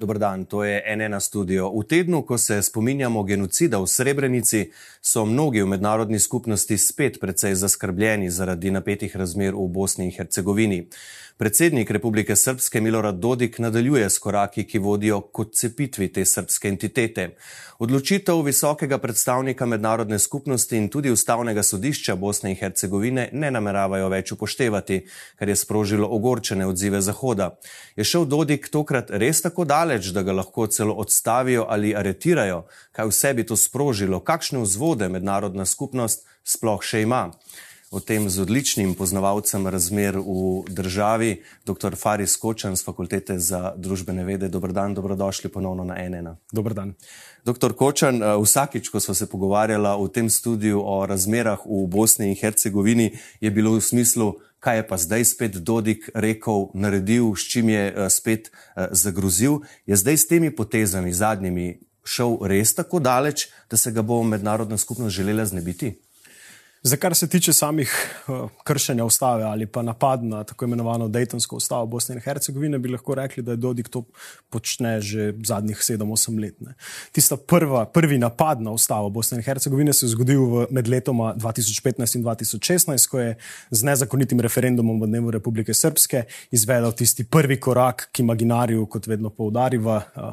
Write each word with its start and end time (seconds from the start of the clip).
Dobro 0.00 0.18
dan, 0.18 0.44
to 0.44 0.64
je 0.64 0.96
NN 0.96 1.20
studio. 1.20 1.68
V 1.76 1.84
tednu, 1.84 2.22
ko 2.22 2.38
se 2.38 2.62
spominjamo 2.62 3.22
genocida 3.22 3.78
v 3.78 3.86
Srebrenici, 3.86 4.70
so 5.02 5.26
mnogi 5.26 5.62
v 5.62 5.66
mednarodni 5.66 6.18
skupnosti 6.18 6.78
spet 6.78 7.20
precej 7.20 7.54
zaskrbljeni 7.54 8.30
zaradi 8.30 8.70
napetih 8.70 9.16
razmer 9.16 9.52
v 9.54 9.68
Bosni 9.68 10.04
in 10.04 10.16
Hercegovini. 10.16 10.86
Predsednik 11.40 11.90
Republike 11.90 12.36
Srpske 12.36 12.80
Milorad 12.80 13.14
Dodik 13.14 13.58
nadaljuje 13.58 14.10
s 14.10 14.18
koraki, 14.18 14.64
ki 14.64 14.78
vodijo 14.78 15.20
k 15.20 15.38
odcepitvi 15.38 16.08
te 16.12 16.24
srpske 16.24 16.68
entitete. 16.68 17.30
Odločitev 17.78 18.42
visokega 18.44 18.98
predstavnika 18.98 19.66
mednarodne 19.66 20.18
skupnosti 20.18 20.76
in 20.76 20.88
tudi 20.88 21.10
ustavnega 21.10 21.62
sodišča 21.62 22.14
Bosne 22.16 22.50
in 22.50 22.56
Hercegovine 22.60 23.30
ne 23.32 23.50
nameravajo 23.50 24.08
več 24.12 24.32
upoštevati, 24.32 24.98
kar 25.40 25.48
je 25.48 25.56
sprožilo 25.56 26.08
ogorčene 26.08 26.66
odzive 26.66 27.00
Zahoda. 27.00 27.54
Je 27.96 28.04
šel 28.04 28.28
Dodik 28.28 28.68
tokrat 28.68 29.08
res 29.10 29.40
tako 29.40 29.64
daleč, 29.64 29.89
da 30.12 30.22
ga 30.22 30.32
lahko 30.32 30.66
celo 30.66 30.94
odstavijo 30.94 31.66
ali 31.68 31.94
aretirajo? 31.96 32.66
Kaj 32.92 33.06
vse 33.08 33.34
bi 33.34 33.46
to 33.46 33.56
sprožilo? 33.56 34.20
Kakšne 34.20 34.62
vzvode 34.62 35.08
mednarodna 35.08 35.66
skupnost 35.66 36.26
sploh 36.44 36.82
še 36.82 37.02
ima? 37.02 37.30
O 37.90 37.98
tem 38.00 38.30
z 38.30 38.38
odličnim 38.38 38.94
poznavalcem 38.94 39.66
razmer 39.66 40.14
v 40.14 40.62
državi, 40.70 41.42
dr. 41.66 41.98
Faris 41.98 42.36
Kočan 42.38 42.76
z 42.78 42.86
Fakultete 42.86 43.38
za 43.38 43.74
družbene 43.74 44.22
vede. 44.24 44.48
Dobr 44.48 44.70
dan, 44.72 44.94
dobrodošli 44.94 45.50
ponovno 45.50 45.84
na 45.84 45.98
NN. 45.98 46.38
Dobr 46.54 46.74
dan. 46.74 46.94
Dr. 47.42 47.74
Kočan, 47.74 48.22
eh, 48.22 48.38
vsakič, 48.38 48.88
ko 48.88 49.00
smo 49.00 49.14
se 49.14 49.26
pogovarjali 49.26 49.90
v 50.06 50.08
tem 50.08 50.30
studiu 50.30 50.78
o 50.86 51.02
razmerah 51.06 51.66
v 51.66 51.86
Bosni 51.90 52.30
in 52.30 52.38
Hercegovini, 52.38 53.18
je 53.40 53.50
bilo 53.50 53.74
v 53.74 53.82
smislu, 53.82 54.38
kaj 54.62 54.76
je 54.76 54.86
pa 54.86 54.96
zdaj 54.96 55.24
spet 55.24 55.52
Dodik 55.58 56.10
rekel, 56.14 56.70
naredil, 56.74 57.34
s 57.34 57.42
čim 57.42 57.68
je 57.74 57.90
eh, 57.90 58.10
spet 58.10 58.54
eh, 58.54 58.86
zagrozil. 58.94 59.66
Je 59.86 59.98
zdaj 59.98 60.16
s 60.16 60.26
temi 60.30 60.54
potezami, 60.54 61.10
zadnjimi, 61.10 61.82
šel 62.06 62.38
res 62.46 62.70
tako 62.70 63.02
daleč, 63.02 63.50
da 63.66 63.76
se 63.76 63.90
ga 63.90 64.02
bo 64.02 64.22
mednarodna 64.22 64.78
skupnost 64.78 65.16
želela 65.16 65.42
znebiti? 65.44 65.98
Za 66.82 66.96
kar 66.96 67.14
se 67.14 67.28
tiče 67.28 67.52
samih 67.52 67.92
uh, 68.28 68.50
kršenja 68.64 69.04
ustave 69.04 69.44
ali 69.44 69.66
pa 69.66 69.82
napad 69.82 70.24
na 70.24 70.44
tako 70.44 70.64
imenovano 70.64 71.08
Daytonsko 71.08 71.56
ustavo 71.56 71.86
Bosne 71.86 72.14
in 72.14 72.20
Hercegovine, 72.20 72.78
bi 72.78 72.88
lahko 72.88 73.14
rekli, 73.14 73.42
da 73.42 73.50
je 73.50 73.56
Dodik 73.56 73.88
to 73.88 74.04
počne 74.50 75.00
že 75.00 75.34
zadnjih 75.44 75.76
7-8 75.76 76.40
let. 76.40 76.60
Ne. 76.60 76.74
Tista 77.12 77.36
prva, 77.36 77.84
prvi 77.84 78.18
napad 78.18 78.62
na 78.62 78.70
ustavo 78.70 79.10
Bosne 79.10 79.36
in 79.36 79.44
Hercegovine 79.44 79.92
se 79.92 80.06
je 80.06 80.10
zgodil 80.10 80.44
v, 80.44 80.66
med 80.70 80.88
letoma 80.88 81.34
2015 81.36 82.16
in 82.16 82.24
2016, 82.24 83.08
ko 83.08 83.18
je 83.18 83.36
z 83.70 83.82
nezakonitim 83.84 84.40
referendumom 84.40 85.00
v 85.02 85.06
dnevu 85.06 85.30
Republike 85.30 85.74
Srpske 85.74 86.24
izvedel 86.50 86.92
tisti 86.92 87.24
prvi 87.24 87.60
korak 87.60 88.08
k 88.12 88.24
imaginariju, 88.24 88.86
kot 88.86 89.06
vedno 89.06 89.30
poudariva. 89.30 90.02
Uh, 90.16 90.32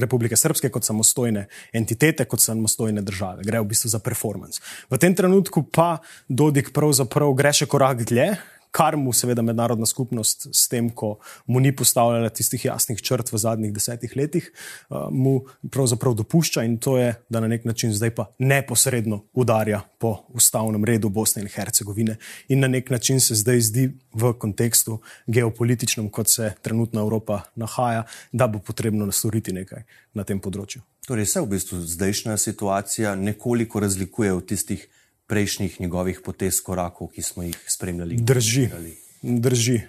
Republike 0.00 0.36
Srpske 0.36 0.70
kot 0.70 0.84
samostojne 0.84 1.46
entitete, 1.72 2.24
kot 2.24 2.40
samostojne 2.40 3.02
države. 3.02 3.44
Gre 3.44 3.60
v 3.60 3.70
bistvu 3.72 3.90
za 3.92 3.98
performance. 3.98 4.60
V 4.90 4.98
tem 4.98 5.14
trenutku 5.14 5.62
pa 5.62 5.98
Dodik 6.28 6.72
pravzaprav 6.72 7.34
gre 7.34 7.52
še 7.52 7.66
korak 7.70 8.04
dlje, 8.08 8.34
kar 8.70 8.96
mu 8.96 9.12
seveda 9.12 9.42
mednarodna 9.42 9.86
skupnost 9.86 10.46
s 10.52 10.68
tem, 10.68 10.90
ko 10.90 11.16
mu 11.46 11.60
ni 11.60 11.72
postavljala 11.76 12.28
tistih 12.28 12.64
jasnih 12.64 13.02
črt 13.02 13.32
v 13.32 13.38
zadnjih 13.38 13.72
desetih 13.74 14.16
letih, 14.16 14.50
uh, 14.88 15.08
mu 15.10 15.40
pravzaprav 15.70 16.14
dopušča 16.14 16.64
in 16.64 16.78
to 16.78 16.98
je, 16.98 17.14
da 17.28 17.40
na 17.40 17.48
nek 17.48 17.64
način 17.64 17.92
zdaj 17.94 18.14
pa 18.14 18.26
neposredno 18.38 19.24
udarja 19.32 19.80
po 19.98 20.16
ustavnem 20.28 20.84
redu 20.84 21.08
Bosne 21.08 21.42
in 21.42 21.48
Hercegovine 21.48 22.16
in 22.48 22.60
na 22.60 22.68
nek 22.68 22.90
način 22.90 23.20
se 23.20 23.34
zdaj 23.34 23.60
zdi 23.60 23.90
v 24.14 24.32
kontekstu 24.32 25.00
geopolitičnem, 25.26 26.08
kot 26.08 26.28
se 26.28 26.52
trenutna 26.62 27.00
Evropa 27.00 27.40
nahaja, 27.56 28.04
da 28.32 28.46
bo 28.46 28.58
potrebno 28.58 29.06
nastoriti 29.06 29.52
nekaj 29.52 29.82
na 30.14 30.24
tem 30.24 30.40
področju. 30.40 30.82
Torej 31.06 31.26
se 31.26 31.40
v 31.42 31.50
bistvu 31.50 31.80
zdajšnja 31.80 32.36
situacija 32.36 33.14
nekoliko 33.18 33.80
razlikuje 33.80 34.32
od 34.32 34.46
tistih 34.46 34.86
prejšnjih 35.30 35.80
njegovih 35.80 36.20
potez, 36.24 36.58
korakov, 36.62 37.12
ki 37.14 37.22
smo 37.22 37.46
jih 37.46 37.56
spremljali. 37.70 38.18
Drži. 38.18 38.66
Gledali. 38.66 38.96
Drži. 39.22 39.80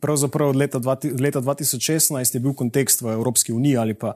Pravzaprav 0.00 0.48
od 0.48 0.56
leta, 0.56 0.78
leta 1.20 1.40
2016 1.40 2.34
je 2.34 2.40
bil 2.40 2.54
kontekst 2.54 3.02
v 3.02 3.12
Evropski 3.12 3.52
uniji 3.52 3.76
ali 3.76 3.94
pa 3.94 4.12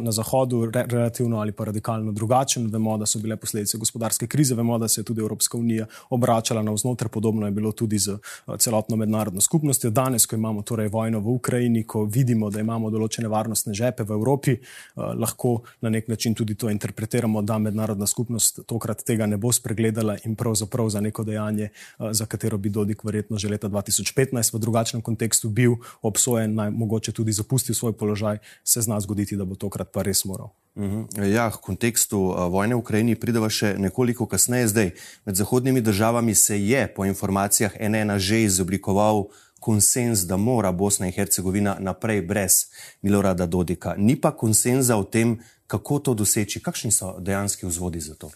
na 0.00 0.12
Zahodu 0.12 0.66
re, 0.70 0.84
relativno 0.88 1.40
ali 1.40 1.52
pa 1.52 1.64
radikalno 1.64 2.12
drugačen. 2.12 2.68
Vemo, 2.70 2.98
da 2.98 3.06
so 3.06 3.18
bile 3.18 3.36
posledice 3.36 3.78
gospodarske 3.78 4.26
krize, 4.26 4.54
vemo, 4.54 4.78
da 4.78 4.88
se 4.88 5.00
je 5.00 5.04
tudi 5.04 5.20
Evropska 5.20 5.58
unija 5.58 5.86
obračala 6.10 6.62
na 6.62 6.72
vznoter, 6.72 7.08
podobno 7.08 7.46
je 7.46 7.50
bilo 7.50 7.72
tudi 7.72 7.98
z 7.98 8.18
celotno 8.58 8.96
mednarodno 8.96 9.40
skupnostjo. 9.40 9.90
Danes, 9.90 10.26
ko 10.26 10.36
imamo 10.36 10.62
torej 10.62 10.88
vojno 10.88 11.20
v 11.20 11.28
Ukrajini, 11.28 11.82
ko 11.82 12.04
vidimo, 12.04 12.50
da 12.50 12.60
imamo 12.60 12.90
določene 12.90 13.28
varnostne 13.28 13.74
žepe 13.74 14.06
v 14.06 14.14
Evropi, 14.14 14.56
lahko 14.96 15.62
na 15.80 15.90
nek 15.90 16.08
način 16.08 16.34
tudi 16.34 16.54
to 16.54 16.70
interpretiramo, 16.70 17.42
da 17.42 17.58
mednarodna 17.58 18.06
skupnost 18.06 18.60
tokrat 18.66 19.02
tega 19.02 19.26
ne 19.26 19.36
bo 19.36 19.52
spregledala 19.52 20.16
in 20.24 20.36
pravzaprav 20.36 20.88
za 20.88 21.00
neko 21.00 21.24
dejanje, 21.24 21.68
za 21.98 22.26
katero 22.26 22.58
bi 22.58 22.70
Dodik 22.70 23.04
verjetno 23.04 23.38
že 23.38 23.48
leta 23.48 23.68
2020. 23.68 23.87
2015 23.90 24.54
v 24.54 24.58
drugačnem 24.58 25.02
kontekstu 25.02 25.48
bil 25.48 25.80
obsojen, 26.02 26.54
naj 26.54 26.70
mogoče 26.70 27.12
tudi 27.12 27.32
zapustil 27.32 27.74
svoj 27.74 27.92
položaj, 27.92 28.38
se 28.64 28.80
zna 28.80 29.00
zgoditi, 29.00 29.36
da 29.36 29.44
bo 29.44 29.54
tokrat 29.54 29.92
pa 29.92 30.02
res 30.02 30.24
moral. 30.24 30.52
Mhm. 30.78 31.26
Ja, 31.34 31.50
v 31.50 31.58
kontekstu 31.58 32.20
vojne 32.50 32.78
v 32.78 32.78
Ukrajini 32.78 33.18
prideva 33.18 33.50
še 33.50 33.74
nekoliko 33.74 34.30
kasneje. 34.30 34.70
Zdaj, 34.70 34.88
med 35.26 35.34
zahodnimi 35.34 35.80
državami 35.80 36.34
se 36.34 36.54
je 36.54 36.86
po 36.86 37.04
informacijah 37.04 37.74
NN 37.74 38.18
že 38.18 38.46
izoblikoval 38.46 39.26
konsens, 39.60 40.22
da 40.22 40.36
mora 40.36 40.72
Bosna 40.72 41.06
in 41.06 41.12
Hercegovina 41.12 41.76
naprej 41.80 42.22
brez 42.22 42.70
Milorada 43.02 43.46
Dodika. 43.46 43.94
Ni 43.98 44.14
pa 44.14 44.30
konsenza 44.30 44.96
o 44.96 45.04
tem, 45.04 45.38
kako 45.66 45.98
to 45.98 46.14
doseči. 46.14 46.62
Kakšni 46.62 46.94
so 46.94 47.18
dejanski 47.18 47.66
vzvodi 47.66 48.00
za 48.00 48.14
to? 48.14 48.30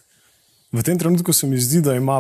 V 0.73 0.83
tem 0.83 0.99
trenutku 0.99 1.33
se 1.33 1.47
mi 1.47 1.61
zdi, 1.61 1.81
da 1.81 1.95
ima 1.95 2.19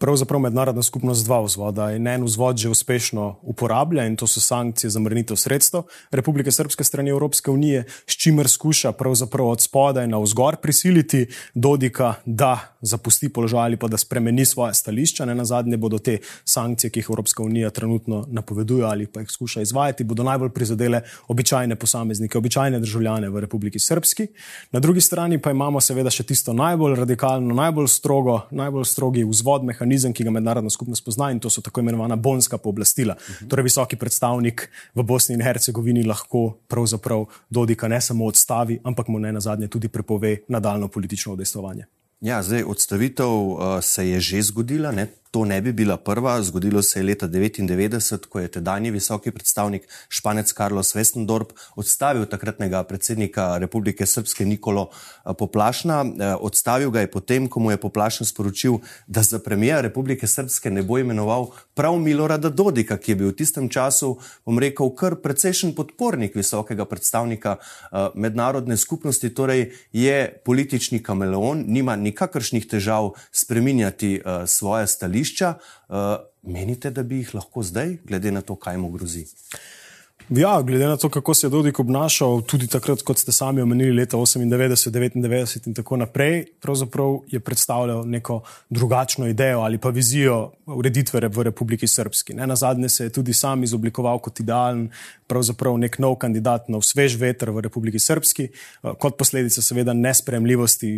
pravzaprav 0.00 0.40
mednarodna 0.40 0.82
skupnost 0.82 1.24
dva 1.24 1.42
vzvoda. 1.44 1.90
In 1.92 2.06
en 2.08 2.24
vzvod 2.24 2.56
že 2.56 2.68
uspešno 2.72 3.36
uporablja 3.42 4.06
in 4.08 4.16
to 4.16 4.26
so 4.26 4.40
sankcije 4.40 4.90
za 4.90 5.00
mrnitev 5.00 5.36
sredstev 5.36 5.82
Republike 6.10 6.50
Srpske 6.50 6.84
strani 6.84 7.10
Evropske 7.10 7.50
unije, 7.50 7.84
s 8.06 8.16
čimer 8.16 8.48
skuša 8.48 8.92
pravzaprav 8.92 9.48
od 9.48 9.60
spodaj 9.60 10.08
na 10.08 10.18
vzgor 10.18 10.56
prisiliti 10.56 11.26
Dodika, 11.54 12.14
da 12.24 12.58
zapusti 12.80 13.28
položaj 13.28 13.60
ali 13.60 13.76
pa 13.76 13.88
da 13.88 13.96
spremeni 13.96 14.44
svoje 14.44 14.74
stališča. 14.74 15.24
Ne 15.24 15.34
na 15.34 15.44
zadnje 15.44 15.76
bodo 15.76 15.98
te 15.98 16.18
sankcije, 16.44 16.90
ki 16.90 17.00
jih 17.00 17.06
Evropska 17.10 17.42
unija 17.42 17.70
trenutno 17.70 18.24
napoveduje 18.28 18.84
ali 18.84 19.06
pa 19.06 19.20
jih 19.20 19.30
skuša 19.30 19.60
izvajati, 19.60 20.04
bodo 20.04 20.22
najbolj 20.22 20.50
prizadele 20.50 21.02
običajne 21.28 21.76
posameznike, 21.76 22.38
običajne 22.38 22.80
državljane 22.80 23.28
v 23.28 23.40
Republiki 23.40 23.78
Srpski. 23.78 24.26
Na 24.72 24.80
drugi 24.80 25.00
strani 25.00 25.38
pa 25.38 25.50
imamo 25.50 25.80
seveda 25.80 26.10
še 26.10 26.24
tisto 26.24 26.52
najbolj 26.52 26.96
radikalno, 26.96 27.54
najbolj 27.54 27.88
strogo, 27.88 28.40
najbolj 28.50 28.84
strogi 28.84 29.24
vzvod 29.24 29.64
mehanizma 29.64 29.89
mehanizem, 29.90 30.14
ki 30.14 30.24
ga 30.24 30.30
mednarodna 30.30 30.70
skupnost 30.70 31.04
pozna, 31.04 31.30
in 31.30 31.40
to 31.40 31.50
so 31.50 31.60
tako 31.60 31.80
imenovana 31.80 32.16
bonska 32.16 32.58
pooblastila. 32.58 33.14
Uh 33.14 33.20
-huh. 33.20 33.48
Torej, 33.48 33.62
visoki 33.62 33.96
predstavnik 33.96 34.70
v 34.94 35.02
Bosni 35.02 35.34
in 35.34 35.42
Hercegovini 35.42 36.04
lahko 36.04 36.58
pravzaprav 36.68 37.26
Dodika 37.50 37.88
ne 37.88 38.00
samo 38.00 38.24
odstavi, 38.26 38.80
ampak 38.84 39.08
mu 39.08 39.18
ne 39.18 39.32
na 39.32 39.40
zadnje 39.40 39.68
tudi 39.68 39.88
prepove 39.88 40.38
nadaljno 40.48 40.88
politično 40.88 41.32
udejstvovanje. 41.32 41.84
Ja, 42.20 42.42
zdaj 42.42 42.62
odstavitev 42.62 43.26
uh, 43.26 43.58
se 43.82 44.08
je 44.08 44.20
že 44.20 44.42
zgodila, 44.42 44.92
ne? 44.92 45.06
To 45.30 45.44
ne 45.44 45.60
bi 45.60 45.72
bila 45.72 45.96
prva, 45.96 46.42
zgodilo 46.42 46.82
se 46.82 46.98
je 46.98 47.02
leta 47.04 47.28
1999, 47.28 48.26
ko 48.26 48.40
je 48.40 48.48
tedajni 48.48 48.90
visoki 48.90 49.30
predstavnik 49.30 49.82
španec 50.08 50.52
Carlos 50.52 50.94
Westendorp 50.96 51.52
odstavil 51.76 52.26
takratnega 52.26 52.82
predsednika 52.82 53.58
Republike 53.58 54.06
Srpske 54.06 54.44
Nikolo 54.44 54.88
eh, 54.90 55.30
Poplašna. 55.38 56.00
Eh, 56.02 56.34
odstavil 56.40 56.90
ga 56.90 57.00
je 57.00 57.10
potem, 57.10 57.46
ko 57.48 57.60
mu 57.60 57.70
je 57.70 57.76
Poplašen 57.76 58.26
sporočil, 58.26 58.80
da 59.06 59.22
za 59.22 59.38
premijer 59.38 59.84
Republike 59.84 60.26
Srpske 60.26 60.70
ne 60.70 60.82
bo 60.82 60.98
imenoval 60.98 61.46
prav 61.74 61.98
Milorada 61.98 62.50
Dodika, 62.50 62.98
ki 62.98 63.12
je 63.12 63.16
bil 63.22 63.30
v 63.30 63.38
tistem 63.38 63.68
času, 63.68 64.16
bom 64.44 64.58
rekel, 64.58 64.90
kar 64.98 65.14
precejšen 65.22 65.76
podpornik 65.78 66.34
visokega 66.34 66.84
predstavnika 66.84 67.56
eh, 67.60 68.10
mednarodne 68.14 68.76
skupnosti, 68.76 69.30
torej 69.30 69.70
je 69.92 70.42
politični 70.44 70.98
kameleon, 70.98 71.64
nima 71.70 71.96
nikakršnih 71.96 72.66
težav 72.66 73.12
spreminjati 73.30 74.20
svoje 74.46 74.86
stališče 74.86 75.19
stališča, 75.20 75.54
uh, 75.88 75.96
menite, 76.42 76.90
da 76.90 77.02
bi 77.02 77.20
jih 77.20 77.34
lahko 77.34 77.62
zdaj, 77.62 77.98
glede 78.04 78.32
na 78.32 78.40
to, 78.40 78.56
kaj 78.56 78.76
mu 78.78 78.90
grozi? 78.90 79.26
Ja, 80.30 80.62
glede 80.62 80.86
na 80.86 80.96
to, 80.96 81.08
kako 81.08 81.34
se 81.34 81.46
je 81.46 81.50
Dodik 81.50 81.78
obnašal, 81.80 82.42
tudi 82.42 82.66
takrat, 82.70 83.02
kot 83.02 83.18
ste 83.18 83.32
sami 83.32 83.62
omenili, 83.62 83.96
leta 83.96 84.16
98, 84.16 84.90
99 84.90 85.66
in 85.66 85.74
tako 85.74 85.96
naprej, 85.96 86.44
pravzaprav 86.62 87.16
je 87.26 87.40
predstavljal 87.40 88.06
neko 88.06 88.42
drugačno 88.68 89.26
idejo 89.26 89.60
ali 89.60 89.78
pa 89.78 89.88
vizijo 89.88 90.52
ureditve 90.66 91.28
v 91.28 91.42
Republiki 91.42 91.88
Srpski. 91.88 92.34
Ne, 92.34 92.46
na 92.46 92.56
zadnje 92.56 92.88
se 92.88 93.04
je 93.04 93.10
tudi 93.10 93.32
sam 93.32 93.62
izoblikoval 93.62 94.18
kot 94.18 94.40
idealen, 94.40 94.90
pravzaprav 95.26 95.78
nek 95.78 95.98
nov 95.98 96.14
kandidat, 96.22 96.68
nov 96.68 96.82
svež 96.86 97.16
veter 97.18 97.50
v 97.50 97.60
Republiki 97.66 97.98
Srpski, 97.98 98.48
kot 98.98 99.18
posledica 99.18 99.62
seveda 99.62 99.92
nespremljivosti 99.92 100.92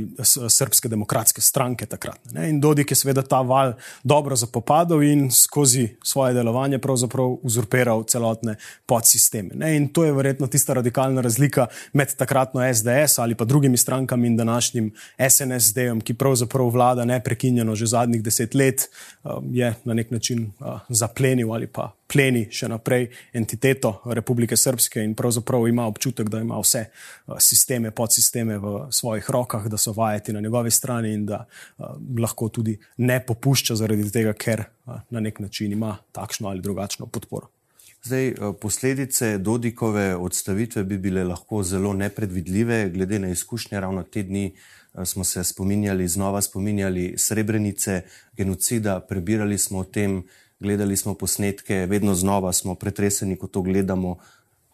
Srpske 0.48 0.88
demokratske 0.88 1.40
stranke 1.40 1.86
takrat. 1.86 2.20
Ne. 2.32 2.50
In 2.50 2.60
Dodik 2.60 2.92
je 2.92 3.00
seveda 3.00 3.22
ta 3.22 3.40
val 3.40 3.72
dobro 4.04 4.36
zapopadal 4.36 5.02
in 5.02 5.30
skozi 5.30 5.88
svoje 6.04 6.34
delovanje 6.34 6.78
pravzaprav 6.78 7.38
uzurpiral 7.42 8.04
celotne 8.04 8.56
podsisteme 8.86 9.21
sisteme. 9.22 9.54
Ne? 9.54 9.76
In 9.76 9.88
to 9.94 10.04
je 10.04 10.12
verjetno 10.12 10.46
tista 10.46 10.74
radikalna 10.74 11.20
razlika 11.22 11.66
med 11.92 12.14
takratno 12.18 12.74
SDS 12.74 13.18
ali 13.18 13.34
pa 13.34 13.44
drugimi 13.44 13.76
strankami 13.76 14.26
in 14.26 14.36
današnjim 14.36 14.90
SNSD-jem, 15.18 16.00
ki 16.00 16.14
pravzaprav 16.14 16.68
vlada 16.68 17.04
neprekinjeno 17.04 17.74
že 17.74 17.86
zadnjih 17.86 18.22
deset 18.22 18.54
let, 18.54 18.88
um, 19.24 19.48
je 19.54 19.74
na 19.84 19.94
nek 19.94 20.10
način 20.10 20.50
uh, 20.60 20.80
zaplenil 20.88 21.52
ali 21.52 21.66
pa 21.66 21.92
pleni 22.12 22.44
še 22.52 22.68
naprej 22.68 23.06
entiteto 23.32 23.94
Republike 24.04 24.56
Srpske 24.56 25.00
in 25.00 25.14
pravzaprav 25.14 25.68
ima 25.68 25.86
občutek, 25.86 26.28
da 26.28 26.42
ima 26.42 26.58
vse 26.60 26.84
uh, 26.90 27.38
sisteme, 27.38 27.90
podsisteme 27.90 28.58
v 28.58 28.74
svojih 28.90 29.30
rokah, 29.30 29.68
da 29.68 29.78
so 29.78 29.94
vajeti 29.96 30.32
na 30.32 30.40
njegovi 30.40 30.70
strani 30.70 31.14
in 31.14 31.26
da 31.26 31.44
uh, 31.46 31.96
lahko 32.18 32.48
tudi 32.48 32.78
ne 32.98 33.20
popušča 33.26 33.78
zaradi 33.80 34.10
tega, 34.10 34.32
ker 34.32 34.64
na 35.10 35.20
nek 35.20 35.38
način 35.40 35.72
ima 35.72 35.96
takšno 36.12 36.48
ali 36.48 36.60
drugačno 36.60 37.06
podporo. 37.06 37.61
Zdaj, 38.04 38.28
eh, 38.28 38.34
posledice 38.60 39.38
Dodikove 39.38 40.16
odstavitve 40.16 40.84
bi 40.84 40.98
bile 40.98 41.24
lahko 41.24 41.62
zelo 41.62 41.92
nepredvidljive, 41.92 42.90
glede 42.90 43.18
na 43.18 43.28
izkušnje. 43.28 43.80
Ravno 43.80 44.02
te 44.02 44.22
dni 44.22 44.46
eh, 44.94 45.04
smo 45.04 45.24
se 45.24 45.44
spominjali, 45.44 46.08
znova 46.08 46.42
spominjali 46.42 47.14
srebrenice, 47.16 48.02
genocida, 48.36 49.00
prebirali 49.00 49.58
smo 49.58 49.78
o 49.78 49.84
tem, 49.84 50.22
gledali 50.60 50.96
smo 50.96 51.14
posnetke, 51.14 51.86
vedno 51.90 52.14
znova 52.14 52.52
smo 52.52 52.74
pretreseni, 52.74 53.36
ko 53.36 53.46
to 53.46 53.62
gledamo. 53.62 54.18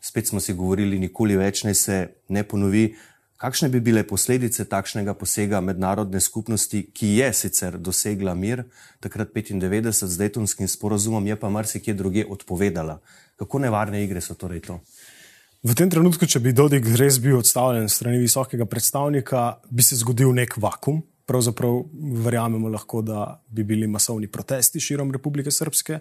Spet 0.01 0.29
smo 0.29 0.41
si 0.41 0.55
govorili, 0.55 0.99
nikoli 0.99 1.37
več 1.37 1.65
naj 1.65 1.75
se 1.75 2.09
ne 2.29 2.43
ponovi. 2.43 2.95
Kakšne 3.39 3.69
bi 3.71 3.79
bile 3.79 4.03
posledice 4.03 4.65
takšnega 4.67 5.13
posega 5.15 5.61
mednarodne 5.63 6.19
skupnosti, 6.21 6.81
ki 6.91 7.11
je 7.21 7.29
sicer 7.33 7.77
dosegla 7.79 8.35
mir, 8.35 8.65
takrat 8.99 9.31
95 9.31 10.07
z 10.11 10.19
Daytonskim 10.19 10.67
sporozumom, 10.67 11.27
je 11.27 11.37
pa 11.39 11.47
marsikje 11.49 11.95
druge 11.95 12.25
odpovedala? 12.27 12.99
Kako 13.39 13.61
nevarne 13.63 14.03
igre 14.03 14.21
so 14.21 14.35
torej 14.35 14.65
to? 14.67 14.81
V 15.63 15.75
tem 15.79 15.91
trenutku, 15.91 16.27
če 16.27 16.43
bi 16.43 16.51
Dodik 16.51 16.91
res 16.99 17.21
bil 17.23 17.39
odstavljen 17.39 17.87
strani 17.87 18.19
visokega 18.19 18.67
predstavnika, 18.67 19.61
bi 19.71 19.87
se 19.87 20.01
zgodil 20.03 20.35
nek 20.35 20.59
vakum, 20.59 20.99
pravzaprav 21.29 21.83
verjamemo 22.25 22.69
lahko, 22.73 23.03
da 23.03 23.43
bi 23.49 23.65
bili 23.65 23.87
masovni 23.87 24.27
protesti 24.27 24.81
širom 24.81 25.13
Republike 25.13 25.51
Srpske. 25.51 25.99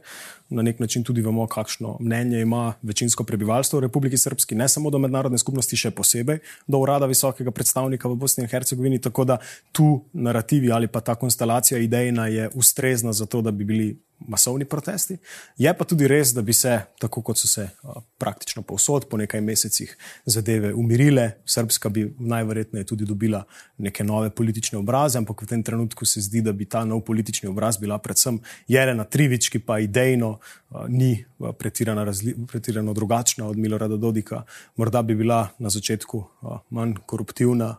Na 0.50 0.64
nek 0.64 0.80
način 0.80 1.04
tudi 1.04 1.22
vemo, 1.22 1.48
kakšno 1.48 1.98
mnenje 2.00 2.42
ima 2.42 2.74
večinsko 2.82 3.24
prebivalstvo 3.24 3.80
v 3.80 3.82
Republiki 3.90 4.18
Srpski, 4.18 4.56
ne 4.56 4.70
samo 4.70 4.90
do 4.90 5.02
mednarodne 5.04 5.38
skupnosti, 5.38 5.76
še 5.76 5.92
posebej 5.92 6.40
do 6.68 6.80
urada 6.80 7.06
visokega 7.12 7.52
predstavnika 7.52 8.08
v 8.08 8.16
Bosni 8.16 8.46
in 8.48 8.50
Hercegovini. 8.50 9.02
Tako 9.04 9.26
da 9.28 9.38
tu 9.72 9.90
narativi 10.14 10.72
ali 10.72 10.88
pa 10.88 11.04
ta 11.04 11.16
konstelacija 11.16 11.80
idejna 11.80 12.28
je 12.28 12.50
ustrezna 12.56 13.14
za 13.14 13.26
to, 13.26 13.42
da 13.42 13.52
bi 13.52 13.66
bili 13.66 13.90
masovni 14.20 14.66
protesti. 14.66 15.18
Je 15.58 15.74
pa 15.78 15.86
tudi 15.86 16.08
res, 16.08 16.34
da 16.34 16.42
bi 16.42 16.54
se, 16.54 16.80
tako 17.00 17.22
kot 17.22 17.38
so 17.38 17.48
se 17.48 17.70
praktično 18.18 18.62
povsod, 18.62 19.06
po 19.10 19.18
nekaj 19.18 19.42
mesecih 19.42 19.98
zadeve 20.26 20.74
umirile. 20.74 21.32
Srpska 21.46 21.90
bi 21.90 22.08
najverjetneje 22.20 22.86
tudi 22.86 23.06
dobila 23.06 23.44
neke 23.78 24.04
nove 24.04 24.30
politične 24.30 24.80
obraze, 24.80 25.18
ampak 25.18 25.42
v 25.42 25.48
tem 25.48 25.64
trenutku 25.64 26.06
se 26.06 26.22
zdi, 26.22 26.42
da 26.42 26.52
bi 26.52 26.66
ta 26.66 26.86
nov 26.86 27.02
politični 27.06 27.50
obraz 27.50 27.78
bila 27.78 27.98
predvsem 27.98 28.40
Jelena 28.68 29.04
Trivič, 29.04 29.50
ki 29.50 29.60
pa 29.60 29.80
idejno 29.80 30.40
ni 30.88 31.26
pretirano, 31.60 32.06
pretirano 32.48 32.94
drugačna 32.94 33.48
od 33.48 33.58
Milorada 33.58 33.98
Dodika. 33.98 34.44
Morda 34.76 35.02
bi 35.02 35.16
bila 35.16 35.48
na 35.60 35.70
začetku 35.70 36.24
manj 36.70 36.98
koruptivna, 37.06 37.76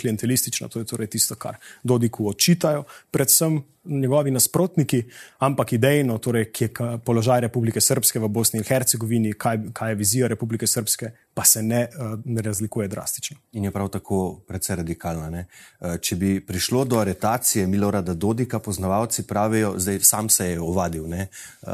klientelistična, 0.00 0.68
to 0.68 0.78
je 0.78 0.84
torej 0.84 1.06
tisto, 1.06 1.34
kar 1.34 1.56
Dodiku 1.82 2.28
očitajo. 2.28 2.84
Predvsem 3.10 3.62
njegovi 3.88 4.30
nasprotniki, 4.30 5.02
ampak 5.38 5.72
idejno, 5.78 6.18
torej, 6.18 6.50
ki 6.52 6.66
je 6.66 6.90
položaj 7.04 7.46
Republike 7.46 7.80
Srpske 7.80 8.20
v 8.20 8.28
Bosni 8.28 8.60
in 8.60 8.66
Hercegovini, 8.66 9.32
kaj, 9.38 9.70
kaj 9.76 9.94
je 9.94 9.98
vizija 9.98 10.30
Republike 10.30 10.66
Srpske, 10.66 11.12
pa 11.38 11.44
se 11.44 11.62
ne, 11.62 11.80
eh, 11.80 11.88
ne 12.24 12.42
razlikuje 12.42 12.88
drastično. 12.88 13.36
In 13.52 13.64
je 13.64 13.70
prav 13.70 13.88
tako 13.88 14.40
precej 14.48 14.76
radikalna. 14.76 15.30
Ne? 15.30 15.44
Eh, 15.80 15.98
če 16.02 16.16
bi 16.16 16.40
prišlo 16.46 16.82
do 16.84 16.98
aretacije 16.98 17.66
Milorada 17.66 18.14
Dodika, 18.14 18.58
poznavalci 18.58 19.22
pravijo, 19.22 19.76
da 19.78 19.94
sam 20.00 20.28
se 20.28 20.48
je 20.48 20.60
ovadil. 20.60 21.06
Ne? 21.08 21.28
Eh, 21.62 21.68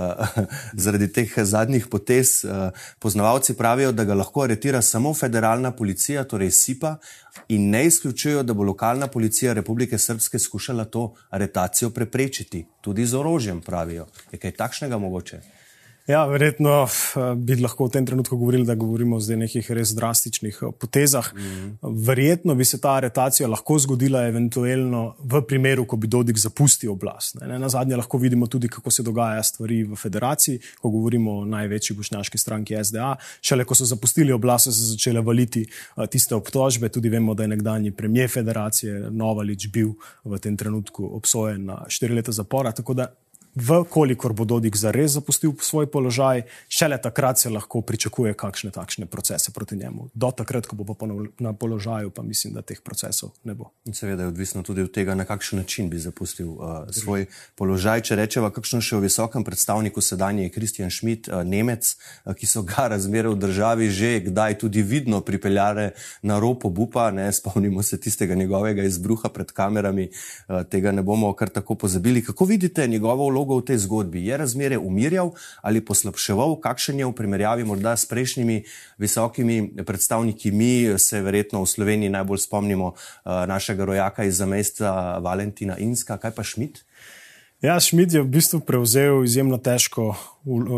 zaradi 0.84 1.08
teh 1.12 1.32
zadnjih 1.36 1.86
potez 1.86 2.44
poznavalci 2.98 3.54
pravijo, 3.56 3.92
da 3.92 4.04
ga 4.04 4.14
lahko 4.14 4.44
aretira 4.44 4.82
samo 4.82 5.14
federalna 5.14 5.72
policija, 5.72 6.24
torej 6.24 6.50
SIPA, 6.50 6.96
in 7.48 7.70
ne 7.70 7.86
izključujejo, 7.86 8.42
da 8.42 8.52
bo 8.52 8.68
lokalna 8.68 9.06
policija 9.06 9.52
Republike 9.52 9.98
Srpske 9.98 10.38
skušala 10.38 10.84
to 10.84 11.14
aretacijo 11.30 11.90
preprečiti, 11.90 12.66
tudi 12.80 13.06
z 13.06 13.16
orožjem, 13.16 13.60
pravijo. 13.60 14.06
Je 14.32 14.38
kaj 14.38 14.58
takšnega 14.60 14.98
mogoče? 14.98 15.53
Ja, 16.04 16.26
verjetno 16.28 16.82
bi 17.40 17.54
lahko 17.56 17.86
v 17.88 17.94
tem 17.94 18.06
trenutku 18.06 18.36
govorili, 18.36 18.66
da 18.68 18.74
govorimo 18.76 19.16
o 19.16 19.36
nekih 19.36 19.70
res 19.72 19.94
drastičnih 19.96 20.58
eh, 20.62 20.72
potezah. 20.78 21.30
Mm. 21.34 21.94
Verjetno 22.04 22.54
bi 22.54 22.64
se 22.64 22.80
ta 22.80 22.98
aretacija 22.98 23.48
lahko 23.48 23.78
zgodila 23.78 24.26
eventualno 24.28 25.14
v 25.18 25.40
primeru, 25.48 25.86
ko 25.88 25.96
bi 25.96 26.10
Dodik 26.14 26.36
zapustil 26.38 26.92
oblast. 26.92 27.40
Ne, 27.40 27.58
na 27.58 27.68
zadnje 27.72 27.96
lahko 27.96 28.20
vidimo 28.20 28.46
tudi, 28.46 28.68
kako 28.68 28.90
se 28.90 29.02
dogaja 29.02 29.42
stvari 29.42 29.82
v 29.84 29.96
federaciji, 29.96 30.60
ko 30.80 30.90
govorimo 30.90 31.38
o 31.38 31.48
največji 31.48 31.96
bošnjaški 31.96 32.38
stranki 32.38 32.76
SDA. 32.84 33.14
Šele 33.40 33.64
ko 33.64 33.74
so 33.74 33.88
zapustili 33.88 34.32
oblast, 34.32 34.68
so 34.68 34.76
se 34.76 34.92
začele 34.92 35.24
valiti 35.24 35.64
eh, 35.64 36.06
tiste 36.06 36.36
obtožbe. 36.36 36.92
Tudi 36.92 37.08
vemo, 37.08 37.34
da 37.34 37.48
je 37.48 37.54
nekdanji 37.56 37.96
premijer 37.96 38.28
federacije 38.30 39.08
Novalič 39.10 39.70
bil 39.72 39.96
v 40.24 40.38
tem 40.38 40.56
trenutku 40.56 41.14
obsojen 41.16 41.64
na 41.64 41.84
štiri 41.88 42.20
leta 42.20 42.32
zapora. 42.32 42.76
Tako 42.76 42.94
da 42.94 43.08
Vkolikor 43.54 44.32
bo 44.32 44.44
Dodik 44.44 44.76
zares 44.76 45.12
zapustil 45.14 45.52
svoj 45.60 45.86
položaj, 45.86 46.42
šele 46.68 46.98
takrat 47.02 47.38
se 47.38 47.50
lahko 47.50 47.80
pričakuje 47.80 48.34
kakšne 48.34 48.70
takšne 48.70 49.06
procese 49.06 49.52
proti 49.54 49.76
njemu. 49.76 50.08
Do 50.14 50.30
takrat, 50.30 50.66
ko 50.66 50.76
bo 50.76 50.94
pa 50.94 51.06
na 51.38 51.52
položaju, 51.52 52.10
pa 52.10 52.22
mislim, 52.22 52.54
da 52.54 52.62
teh 52.62 52.80
procesov 52.82 53.30
ne 53.44 53.54
bo. 53.54 53.70
In 53.84 53.94
seveda 53.94 54.22
je 54.22 54.28
odvisno 54.28 54.62
tudi 54.62 54.82
od 54.82 54.90
tega, 54.90 55.14
na 55.14 55.24
kakšen 55.24 55.58
način 55.58 55.90
bi 55.90 55.98
zapustil 55.98 56.50
uh, 56.50 56.90
svoj 56.90 57.26
položaj. 57.54 58.02
Če 58.10 58.16
rečemo, 58.16 58.50
kakšno 58.50 58.80
še 58.82 58.96
v 58.96 59.06
visokem 59.06 59.44
predstavniku 59.46 60.02
sedanje 60.02 60.48
je 60.48 60.50
Kristjan 60.50 60.90
Schmidt, 60.90 61.30
uh, 61.30 61.46
Nemec, 61.46 61.94
uh, 62.24 62.34
ki 62.34 62.50
so 62.50 62.64
ga 62.66 62.88
razmere 62.94 63.30
v 63.30 63.38
državi 63.38 63.90
že 63.94 64.20
kdaj 64.26 64.58
tudi 64.58 64.82
vidno 64.82 65.20
pripeljale 65.20 65.92
na 66.22 66.40
ropo 66.42 66.70
bupa, 66.70 67.10
ne 67.10 67.30
spomnimo 67.32 67.82
se 67.82 68.00
tistega 68.00 68.34
njegovega 68.34 68.82
izbruha 68.82 69.28
pred 69.28 69.52
kamerami, 69.54 70.10
uh, 70.10 70.66
tega 70.66 70.90
ne 70.90 71.02
bomo 71.02 71.30
kar 71.38 71.48
tako 71.54 71.78
pozabili. 71.78 72.24
Kako 72.24 72.44
vidite 72.44 72.88
njegovo 72.88 73.28
vlogo? 73.28 73.43
Vlogo 73.44 73.60
v 73.60 73.68
tej 73.68 73.84
zgodbi? 73.84 74.24
Je 74.24 74.36
razmere 74.36 74.80
umirjal 74.80 75.36
ali 75.60 75.84
poslabševal, 75.84 76.56
kakšen 76.64 77.04
je 77.04 77.06
v 77.06 77.12
primerjavi 77.12 77.64
morda 77.68 77.92
s 77.92 78.08
prejšnjimi 78.08 78.64
visokimi 78.96 79.76
predstavniki? 79.84 80.48
Mi 80.48 80.96
se 80.96 81.20
verjetno 81.20 81.60
v 81.60 81.68
Sloveniji 81.68 82.08
najbolj 82.08 82.40
spomnimo 82.48 82.96
uh, 82.96 83.44
našega 83.44 83.84
rojaka 83.84 84.24
iz 84.24 84.40
zamesta 84.40 85.20
Valentina 85.20 85.76
Inska, 85.76 86.16
kaj 86.16 86.32
pa 86.32 86.42
Šmit? 86.42 86.80
Ja, 87.60 87.76
Šmit 87.76 88.16
je 88.16 88.24
v 88.24 88.32
bistvu 88.32 88.64
prevzel 88.64 89.24
izjemno 89.28 89.60
težko 89.60 90.16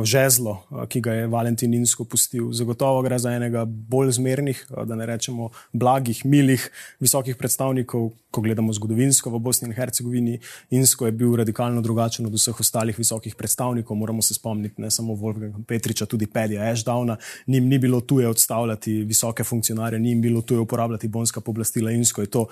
žezlo, 0.05 0.61
ki 0.89 1.01
ga 1.03 1.13
je 1.13 1.27
Valentin 1.27 1.75
Insko 1.75 2.05
pustil. 2.05 2.53
Zagotovo 2.55 3.03
gre 3.03 3.19
za 3.19 3.33
enega 3.35 3.65
bolj 3.67 4.13
zmernih, 4.21 4.61
da 4.87 4.95
ne 4.95 5.07
rečemo 5.07 5.51
blagih, 5.73 6.25
milih, 6.25 6.71
visokih 7.01 7.37
predstavnikov, 7.37 8.13
ko 8.31 8.41
gledamo 8.45 8.73
zgodovinsko 8.73 9.31
v 9.33 9.41
Bosni 9.41 9.69
in 9.71 9.75
Hercegovini. 9.75 10.39
Insko 10.71 11.07
je 11.07 11.13
bil 11.13 11.35
radikalno 11.41 11.81
drugačen 11.83 12.27
od 12.27 12.35
vseh 12.37 12.61
ostalih 12.61 12.99
visokih 12.99 13.35
predstavnikov. 13.35 13.97
Moramo 13.97 14.23
se 14.23 14.35
spomniti 14.35 14.83
ne 14.83 14.91
samo 14.91 15.17
Wolfganga 15.17 15.65
Petriča, 15.65 16.07
tudi 16.07 16.27
Pedija 16.27 16.71
Ashdowna. 16.71 17.17
Nim 17.47 17.67
ni 17.67 17.79
bilo 17.79 18.01
tuje 18.01 18.29
odstavljati 18.29 19.03
visoke 19.03 19.45
funkcionarje, 19.45 19.99
ni 19.99 20.11
jim 20.11 20.21
bilo 20.23 20.43
tuje 20.43 20.61
uporabljati 20.61 21.09
bonska 21.09 21.41
pooblastila. 21.41 21.91
Insko 21.91 22.21
je 22.21 22.31
to 22.31 22.47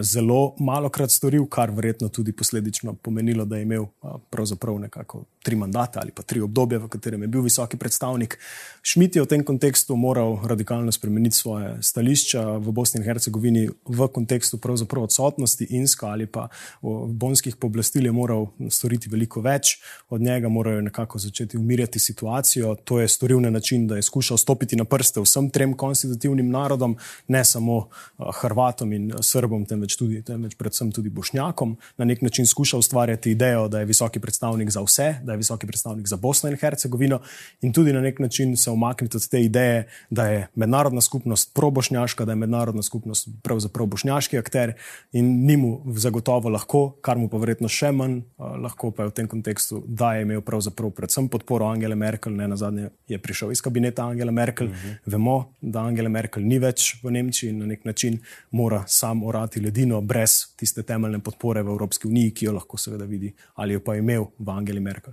zelo 0.00 0.54
malo 0.58 0.88
krat 0.88 1.10
storil, 1.10 1.46
kar 1.46 1.70
verjetno 1.70 2.08
tudi 2.08 2.32
posledično 2.32 2.94
pomenilo, 2.94 3.44
da 3.44 3.56
je 3.56 3.62
imel 3.62 3.86
pravzaprav 4.30 4.78
nekako 4.78 5.24
tri 5.42 5.56
mandate 5.56 5.98
ali 6.02 6.10
pa 6.10 6.22
tri 6.22 6.40
obdobje 6.40 6.57
obdobje, 6.58 6.78
v 6.78 6.88
katerem 6.88 7.22
je 7.22 7.28
bil 7.28 7.42
visoki 7.42 7.76
predstavnik. 7.78 8.38
Šmit 8.82 9.16
je 9.16 9.22
v 9.22 9.30
tem 9.30 9.42
kontekstu 9.44 9.96
moral 9.96 10.40
radikalno 10.42 10.92
spremeniti 10.92 11.36
svoje 11.36 11.76
stališča 11.82 12.58
v 12.58 12.72
Bosni 12.72 12.98
in 13.00 13.06
Hercegovini 13.06 13.68
v 13.86 14.08
kontekstu 14.08 14.58
odsotnosti 14.58 15.66
Inska 15.70 16.06
ali 16.06 16.26
pa 16.26 16.48
bonskih 16.82 17.56
pooblastil 17.56 18.06
je 18.06 18.12
moral 18.12 18.48
storiti 18.70 19.08
veliko 19.08 19.40
več, 19.40 19.78
od 20.08 20.20
njega 20.20 20.48
morajo 20.48 20.80
nekako 20.80 21.18
začeti 21.18 21.56
umirjati 21.56 21.98
situacijo. 21.98 22.74
To 22.84 23.00
je 23.00 23.08
storil 23.08 23.40
na 23.40 23.50
način, 23.50 23.86
da 23.86 23.96
je 23.96 24.02
skušal 24.02 24.36
stopiti 24.36 24.76
na 24.76 24.84
prste 24.84 25.20
vsem 25.20 25.50
trem 25.50 25.76
konstitutivnim 25.76 26.50
narodom, 26.50 26.96
ne 27.28 27.44
samo 27.44 27.88
Hrvatom 28.18 28.92
in 28.92 29.12
Srbom, 29.22 29.66
temveč, 29.66 29.96
tudi, 29.96 30.22
temveč 30.22 30.56
predvsem 30.58 30.92
tudi 30.92 31.10
Bošnjakom. 31.10 31.76
Na 31.98 32.04
nek 32.04 32.22
način 32.22 32.46
skuša 32.46 32.78
ustvarjati 32.78 33.30
idejo, 33.30 33.68
da 33.68 33.80
je 33.80 33.86
visoki 33.86 34.20
predstavnik 34.20 34.70
za 34.70 34.82
vse, 34.82 35.14
da 35.22 35.32
je 35.32 35.44
visoki 35.44 35.66
predstavnik 35.66 36.08
za 36.08 36.16
Bosno 36.48 36.50
in 36.50 36.58
Hercegovino 36.58 37.20
in 37.60 37.72
tudi 37.72 37.92
na 37.92 38.00
nek 38.00 38.18
način 38.18 38.56
se 38.56 38.70
umakniti 38.70 39.16
od 39.16 39.28
te 39.28 39.40
ideje, 39.42 39.88
da 40.10 40.26
je 40.26 40.48
mednarodna 40.54 41.00
skupnost 41.00 41.54
probošnjaška, 41.54 42.24
da 42.24 42.32
je 42.32 42.36
mednarodna 42.36 42.82
skupnost 42.82 43.28
pravzaprav 43.42 43.86
bošnjaški 43.86 44.38
akter 44.38 44.72
in 45.12 45.46
ni 45.46 45.56
mu 45.56 45.82
zagotovo 45.96 46.48
lahko, 46.48 46.96
kar 47.00 47.18
mu 47.18 47.28
pa 47.28 47.38
verjetno 47.38 47.68
še 47.68 47.92
manj 47.92 48.22
lahko 48.38 48.90
pa 48.90 49.02
je 49.02 49.08
v 49.08 49.12
tem 49.12 49.28
kontekstu, 49.28 49.82
da 49.86 50.14
je 50.14 50.22
imel 50.22 50.40
pravzaprav 50.40 50.90
predvsem 50.90 51.28
podporo 51.28 51.66
Angele 51.66 51.94
Merkel, 51.94 52.32
ne 52.36 52.48
na 52.48 52.56
zadnje 52.56 52.90
je 53.08 53.18
prišel 53.18 53.52
iz 53.52 53.62
kabineta 53.62 54.06
Angele 54.06 54.32
Merkel. 54.32 54.66
Uh 54.66 54.72
mhm. 54.72 54.88
-huh. 54.88 55.12
Vemo, 55.12 55.52
da 55.60 55.80
Angela 55.80 56.08
Merkel 56.08 56.42
ni 56.42 56.58
več 56.58 57.02
v 57.02 57.10
Nemčiji 57.10 57.50
in 57.50 57.58
na 57.58 57.66
nek 57.66 57.84
način 57.84 58.18
mora 58.50 58.84
sam 58.86 59.22
orati 59.22 59.60
ledino 59.60 60.00
brez 60.00 60.54
tiste 60.56 60.82
temeljne 60.82 61.18
podpore 61.18 61.62
v 61.62 61.68
Evropski 61.68 62.08
uniji, 62.08 62.34
ki 62.34 62.44
jo 62.44 62.52
lahko 62.52 62.76
seveda 62.76 63.04
vidi 63.04 63.34
ali 63.54 63.74
jo 63.74 63.80
pa 63.80 63.94
je 63.94 63.98
imel 63.98 64.26
v 64.38 64.50
Angeli 64.50 64.80
Merkel. 64.80 65.12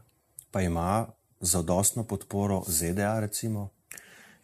Pa 0.52 0.62
ima 0.62 1.08
zadostno 1.46 2.04
podporo 2.04 2.64
ZDA, 2.68 3.20
recimo? 3.20 3.70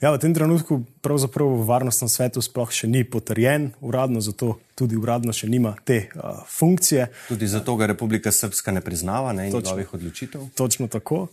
Ja, 0.01 0.09
v 0.09 0.17
tem 0.17 0.33
trenutku 0.33 0.81
pravzaprav 1.05 1.45
v 1.45 1.65
varnostnem 1.69 2.09
svetu 2.09 2.41
sploh 2.41 2.73
še 2.73 2.89
ni 2.89 3.05
potrjen, 3.05 3.69
uradno 3.85 4.17
zato 4.17 4.57
tudi 4.73 4.97
uradno 4.97 5.29
še 5.29 5.45
nima 5.45 5.75
te 5.85 6.09
uh, 6.09 6.41
funkcije. 6.49 7.05
Tudi 7.29 7.45
zato 7.45 7.77
ga 7.77 7.85
Republika 7.85 8.33
Srpska 8.33 8.73
ne 8.73 8.81
priznava 8.81 9.29
ne, 9.29 9.51
in 9.51 9.53
njegovih 9.53 9.93
odločitev. 9.93 10.49
Točno 10.57 10.89
tako. 10.89 11.29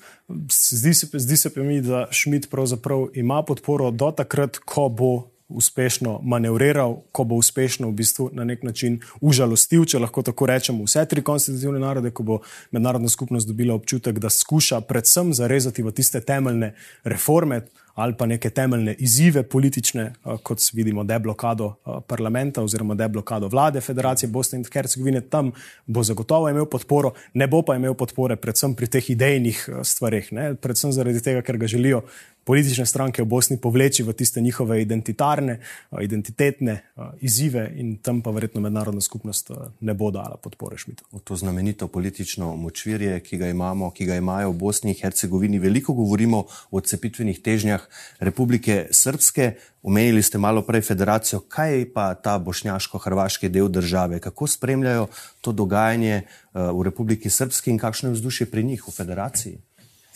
Zdi 0.53 0.93
se, 0.93 1.09
zdi 1.09 1.37
se 1.41 1.49
pa 1.55 1.65
mi, 1.65 1.81
da 1.81 2.13
Šmit 2.13 2.51
pravzaprav 2.53 3.17
ima 3.17 3.41
podporo 3.41 3.89
do 3.89 4.13
takrat, 4.13 4.61
ko 4.61 4.93
bo 4.93 5.13
uspešno 5.49 6.21
manevriral, 6.23 6.97
ko 7.13 7.25
bo 7.25 7.35
uspešno 7.41 7.89
v 7.89 7.93
bistvu 7.93 8.31
na 8.33 8.45
nek 8.45 8.63
način 8.63 9.01
užalostil, 9.21 9.85
če 9.85 9.99
lahko 9.99 10.23
tako 10.23 10.47
rečemo, 10.47 10.85
vse 10.85 11.07
tri 11.09 11.23
konstitutivne 11.25 11.81
narode, 11.81 12.11
ko 12.11 12.23
bo 12.23 12.39
mednarodna 12.71 13.09
skupnost 13.09 13.49
dobila 13.49 13.75
občutek, 13.75 14.19
da 14.19 14.31
skuša 14.31 14.81
predvsem 14.81 15.35
zarezati 15.35 15.83
v 15.83 15.93
tiste 15.93 16.21
temeljne 16.21 16.75
reforme 17.05 17.63
ali 17.99 18.15
pa 18.15 18.27
neke 18.27 18.51
temeljne 18.51 18.93
izzive 18.99 19.43
politične, 19.43 20.13
kot 20.43 20.61
vidimo, 20.73 21.03
deblokado 21.05 21.73
parlamenta 22.07 22.63
oziroma 22.63 22.95
deblokado 22.95 23.49
vlade 23.49 23.81
Federacije 23.81 24.29
Bosne 24.31 24.59
in 24.59 24.65
Hercegovine, 24.73 25.21
tam 25.21 25.51
bo 25.87 26.03
zagotovo 26.03 26.49
imel 26.49 26.69
podporo, 26.71 27.11
ne 27.35 27.49
bo 27.51 27.63
pa 27.63 27.75
imel 27.75 27.95
podpore 27.99 28.37
predvsem 28.37 28.77
pri 28.79 28.87
teh 28.87 29.11
idejnih 29.11 29.65
stvareh, 29.83 30.31
ne? 30.33 30.55
predvsem 30.55 30.95
zaradi 30.95 31.23
tega, 31.23 31.43
ker 31.43 31.59
ga 31.59 31.67
želijo 31.67 32.05
politične 32.49 32.87
stranke 32.89 33.21
v 33.21 33.29
Bosni 33.29 33.59
povleči 33.61 34.01
v 34.03 34.15
tiste 34.17 34.41
njihove 34.41 34.81
identitarne, 34.81 35.59
identitetne 36.01 36.79
izzive 37.21 37.67
in 37.77 37.99
tam 38.01 38.23
pa 38.25 38.33
verjetno 38.33 38.63
mednarodna 38.65 39.05
skupnost 39.05 39.53
ne 39.85 39.95
bo 39.95 40.09
dala 40.11 40.41
podpore 40.41 40.79
Šmitu. 40.81 41.05
To 41.25 41.37
znamenito 41.37 41.91
politično 41.93 42.55
močvirje, 42.57 43.21
ki 43.21 43.37
ga 43.37 43.53
imamo, 43.53 43.91
ki 43.93 44.09
ga 44.09 44.17
imajo 44.17 44.55
v 44.55 44.59
Bosni 44.65 44.95
in 44.95 44.97
Hercegovini, 44.97 45.61
veliko 45.61 45.93
govorimo 45.93 46.47
o 46.73 46.81
odcepitvenih 46.81 47.43
težnjah 47.45 47.85
Republike 48.25 48.87
Srpske. 48.91 49.53
Omenili 49.83 50.23
ste 50.23 50.41
malo 50.41 50.65
prej 50.65 50.83
federacijo, 50.89 51.45
kaj 51.53 51.85
pa 51.93 52.15
ta 52.15 52.39
bošnjaško-hrvaški 52.41 53.53
del 53.53 53.69
države, 53.69 54.21
kako 54.25 54.47
spremljajo 54.47 55.07
to 55.41 55.53
dogajanje 55.53 56.23
v 56.55 56.83
Republiki 56.83 57.31
Srpski 57.31 57.71
in 57.71 57.79
kakšno 57.79 58.09
je 58.09 58.19
vzdušje 58.19 58.51
pri 58.51 58.65
njih 58.65 58.89
v 58.89 58.93
federaciji? 58.93 59.59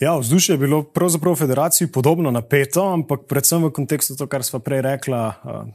Ja, 0.03 0.17
vzdušje 0.17 0.53
je 0.53 0.57
bilo 0.57 0.83
pravzaprav 0.83 1.33
v 1.33 1.37
federaciji 1.37 1.87
podobno 1.87 2.31
napeto, 2.31 2.81
ampak 2.93 3.21
predvsem 3.27 3.63
v 3.63 3.69
kontekstu 3.71 4.15
to, 4.19 4.25
kar 4.27 4.43
smo 4.43 4.59
prej 4.59 4.81
rekla, 4.83 5.19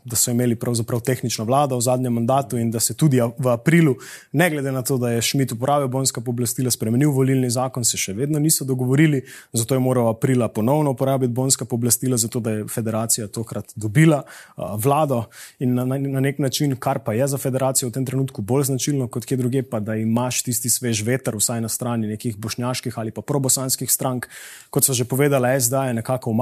da 0.04 0.16
so 0.16 0.30
imeli 0.30 0.56
tehnično 1.04 1.44
vlado 1.44 1.76
v 1.76 1.80
zadnjem 1.80 2.12
mandatu 2.12 2.58
in 2.58 2.70
da 2.70 2.80
se 2.80 2.94
tudi 2.94 3.20
v 3.38 3.48
aprilu, 3.48 3.94
ne 4.32 4.50
glede 4.50 4.72
na 4.72 4.82
to, 4.82 4.98
da 4.98 5.10
je 5.10 5.22
Šmit 5.22 5.52
uporabil 5.52 5.88
bonska 5.88 6.20
pooblastila, 6.20 6.70
spremenil 6.70 7.10
volilni 7.10 7.48
zakon, 7.50 7.84
se 7.84 7.96
še 7.96 8.12
vedno 8.12 8.38
niso 8.38 8.64
dogovorili, 8.64 9.22
zato 9.52 9.74
je 9.74 9.80
moral 9.80 10.08
aprila 10.08 10.48
ponovno 10.48 10.90
uporabiti 10.90 11.32
bonska 11.32 11.64
pooblastila, 11.64 12.16
zato 12.16 12.40
da 12.40 12.50
je 12.50 12.68
federacija 12.68 13.28
tokrat 13.28 13.72
dobila 13.76 14.22
vlado 14.56 15.24
in 15.58 15.74
na, 15.74 15.84
na 15.84 16.20
nek 16.20 16.38
način, 16.38 16.76
kar 16.76 16.98
pa 16.98 17.14
je 17.16 17.28
za 17.28 17.38
federacijo 17.38 17.88
v 17.88 17.92
tem 17.92 18.04
trenutku 18.04 18.42
bolj 18.42 18.68
značilno 18.68 19.08
kot 19.08 19.24
kje 19.24 19.40
druge, 19.40 19.62
pa 19.62 19.80
da 19.80 19.96
imaš 19.96 20.42
tisti 20.42 20.68
svež 20.68 21.02
veter, 21.02 21.36
vsaj 21.36 21.64
na 21.64 21.68
strani 21.68 22.12
nekih 22.12 22.36
bošnjaških 22.36 22.98
ali 22.98 23.10
pa 23.10 23.22
probosanskih 23.22 23.92
strank 23.92 24.17
strank, 24.18 24.28
kot 24.70 24.84
so 24.84 24.92
že 24.92 25.04
povedala, 25.04 25.56
SD 25.56 25.72
je 25.72 25.94
nekako 25.94 26.34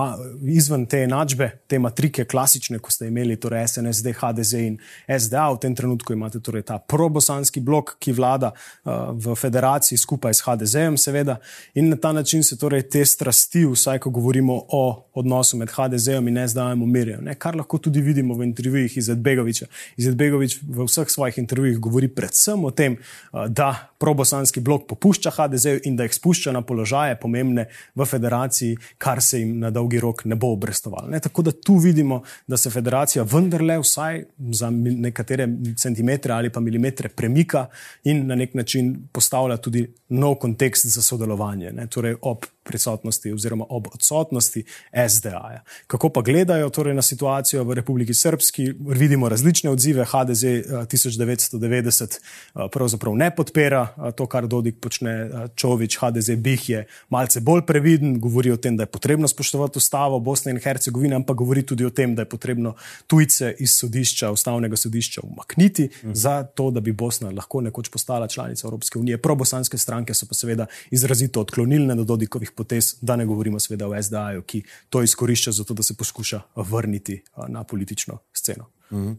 izven 0.43 0.87
te 0.87 1.05
enačbe, 1.07 1.63
te 1.67 1.79
matrike, 1.79 2.25
klasične, 2.25 2.79
ko 2.79 2.91
ste 2.91 3.07
imeli 3.07 3.37
torej 3.37 3.69
SNSD, 3.69 4.15
HDZ 4.19 4.53
in 4.55 4.79
SDA. 5.07 5.53
V 5.55 5.61
tem 5.63 5.75
trenutku 5.75 6.13
imate 6.13 6.41
torej 6.41 6.67
ta 6.67 6.79
probosanski 6.79 7.61
blok, 7.61 7.97
ki 8.03 8.13
vlada 8.13 8.51
uh, 8.51 9.15
v 9.15 9.35
federaciji 9.39 9.99
skupaj 9.99 10.35
s 10.35 10.43
HDZ-jem, 10.43 10.99
seveda. 10.99 11.39
In 11.75 11.89
na 11.91 11.97
ta 11.97 12.13
način 12.13 12.43
se 12.43 12.59
torej 12.59 12.89
te 12.91 13.05
strasti, 13.05 13.63
vsaj 13.67 14.03
ko 14.03 14.11
govorimo 14.11 14.59
o 14.69 15.07
odnosu 15.15 15.57
med 15.57 15.71
HDZ-jem 15.71 16.29
in 16.29 16.43
SDA-jem, 16.49 16.83
umirijo. 16.83 17.23
Kar 17.39 17.55
lahko 17.57 17.79
tudi 17.79 18.03
vidimo 18.03 18.35
v 18.35 18.51
intervjujih 18.51 18.97
iz 18.99 19.09
Edbegoviča. 19.09 19.71
Iz 19.97 20.11
Edbegovič 20.11 20.59
v 20.67 20.89
vseh 20.89 21.07
svojih 21.07 21.39
intervjujih 21.39 21.79
govori 21.79 22.09
predvsem 22.09 22.65
o 22.65 22.75
tem, 22.75 22.99
uh, 22.99 23.47
da 23.47 23.95
probosanski 23.99 24.61
blok 24.61 24.87
popušča 24.89 25.31
HDZ-ju 25.31 25.81
in 25.85 25.97
da 25.97 26.07
jih 26.07 26.15
spušča 26.15 26.53
na 26.53 26.63
položaje 26.63 27.17
pomembne 27.21 27.67
v 27.95 28.05
federaciji, 28.05 28.77
kar 28.99 29.23
se 29.23 29.41
jim 29.41 29.59
na 29.59 29.71
dolgi 29.71 30.01
rok 30.01 30.25
ne 30.25 30.35
bo 30.35 30.53
obrestovalo. 30.53 31.09
Ne? 31.09 31.21
Tako 31.21 31.43
da 31.43 31.53
tu 31.53 31.77
vidimo, 31.77 32.23
da 32.47 32.57
se 32.57 32.71
federacija 32.71 33.25
vendarle 33.25 33.79
vsaj 33.79 34.25
za 34.53 34.71
nekatere 34.71 35.49
centimetre 35.77 36.35
ali 36.35 36.51
pa 36.53 36.61
milimetre 36.61 37.09
premika 37.09 37.67
in 38.05 38.27
na 38.27 38.35
nek 38.35 38.55
način 38.55 39.09
postavlja 39.13 39.57
tudi 39.57 39.87
nov 40.09 40.35
kontekst 40.35 40.87
za 40.87 41.03
sodelovanje. 41.03 41.73
Ne? 41.73 41.87
Torej 41.87 42.17
ob 42.23 42.45
prisotnosti 42.69 43.33
oziroma 43.33 43.65
ob 43.69 43.87
odsotnosti 43.95 44.65
SDA. 45.09 45.31
-ja. 45.31 45.61
Kako 45.87 46.09
pa 46.09 46.23
gledajo 46.23 46.71
torej 46.71 46.95
na 46.95 47.03
situacijo 47.03 47.65
v 47.65 47.75
Republiki 47.75 48.15
Srpski? 48.15 48.73
Vidimo 48.81 49.29
različne 49.29 49.71
odzive. 49.71 50.05
HDZ 50.05 50.43
1990 50.43 52.03
eh, 52.03 52.07
eh, 52.55 52.69
pravzaprav 52.73 53.17
ne 53.17 53.31
podpira 53.37 53.89
eh, 53.97 54.13
to, 54.13 54.27
kar 54.27 54.47
Dodik 54.47 54.81
počne. 54.81 55.31
Čovič, 55.55 55.99
HDZ 55.99 56.31
Bih 56.37 56.69
je 56.69 56.87
malce 57.09 57.41
bolj 57.41 57.63
previden, 57.67 58.21
govori 58.21 58.51
o 58.51 58.57
tem, 58.57 58.77
da 58.77 58.83
je 58.83 58.87
potrebno 58.87 59.29
spoštovati 59.29 59.79
ustavo 59.79 60.19
Bosne 60.21 60.53
in 60.53 60.61
Hercegovine, 60.61 61.17
ampak 61.17 61.37
govori 61.37 61.63
tudi 61.63 61.85
o 61.85 61.91
tem, 61.91 62.15
da 62.15 62.23
je 62.23 62.29
potrebno 62.29 62.75
tujce 63.07 63.55
iz 63.59 63.75
sodišča, 63.75 64.31
ustavnega 64.31 64.77
sodišča, 64.77 65.21
umakniti 65.25 65.89
mhm. 66.03 66.15
za 66.15 66.43
to, 66.43 66.71
da 66.71 66.81
bi 66.81 66.93
Bosna 66.93 67.31
lahko 67.31 67.61
nekoč 67.61 67.89
postala 67.89 68.29
članica 68.29 68.67
Evropske 68.67 68.99
unije. 68.99 69.19
Probosanske 69.19 69.79
stranke 69.79 70.15
so 70.15 70.27
pa 70.27 70.35
seveda 70.35 70.67
izrazito 70.91 71.41
odklonilne 71.41 71.95
do 71.95 72.05
Dodikovih 72.05 72.53
potez, 72.57 72.95
da 73.01 73.17
ne 73.17 73.27
govorimo 73.27 73.61
seveda 73.61 73.89
o 73.89 74.03
SDA-ju, 74.03 74.43
ki 74.43 74.63
to 74.91 75.03
izkorišča 75.03 75.53
za 75.53 75.65
to, 75.65 75.75
da 75.75 75.83
se 75.83 75.95
poskuša 75.95 76.41
vrniti 76.57 77.23
na 77.49 77.65
politično 77.65 78.19
sceno. 78.33 78.71
Mhm. 78.93 79.13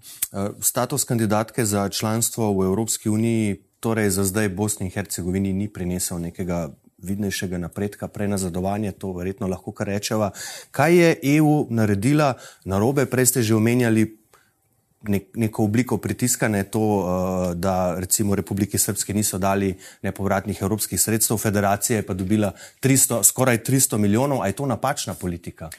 Status 0.62 1.04
kandidatke 1.04 1.66
za 1.66 1.90
članstvo 1.90 2.52
v 2.60 2.66
Evropski 2.66 3.10
uniji, 3.10 3.62
torej 3.80 4.10
za 4.10 4.24
zdaj 4.24 4.50
Bosni 4.50 4.86
in 4.86 4.92
Hercegovini, 4.92 5.54
ni 5.54 5.68
prinesel 5.68 6.20
nekega 6.20 6.70
vidnejšega 6.98 7.58
napredka, 7.58 8.08
prenazadovanja, 8.08 8.92
to 8.92 9.14
verjetno 9.14 9.48
lahko 9.48 9.72
kar 9.72 9.88
rečeva. 9.88 10.32
Kaj 10.72 10.96
je 10.98 11.20
EU 11.38 11.68
naredila 11.70 12.34
na 12.66 12.80
robe? 12.80 13.06
Prej 13.06 13.26
ste 13.26 13.42
že 13.42 13.56
omenjali 13.56 14.17
nek, 15.08 15.28
neko 15.36 15.64
obliko 15.64 15.98
pritiska 15.98 16.48
na 16.48 16.64
to, 16.64 16.80
uh, 16.80 17.54
da 17.56 18.00
recimo 18.00 18.36
Republiki 18.36 18.78
Srpske 18.78 19.14
niso 19.14 19.38
dali 19.38 19.76
nepovratnih 20.02 20.62
evropskih 20.62 21.02
sredstev, 21.02 21.38
federacija 21.38 21.98
je 21.98 22.06
pa 22.06 22.14
dobila 22.14 22.52
300, 22.82 23.24
skoraj 23.24 23.58
300 23.58 23.98
milijonov, 23.98 24.42
a 24.42 24.48
je 24.48 24.54
to 24.54 24.66
napačna 24.66 25.14
politika? 25.14 25.70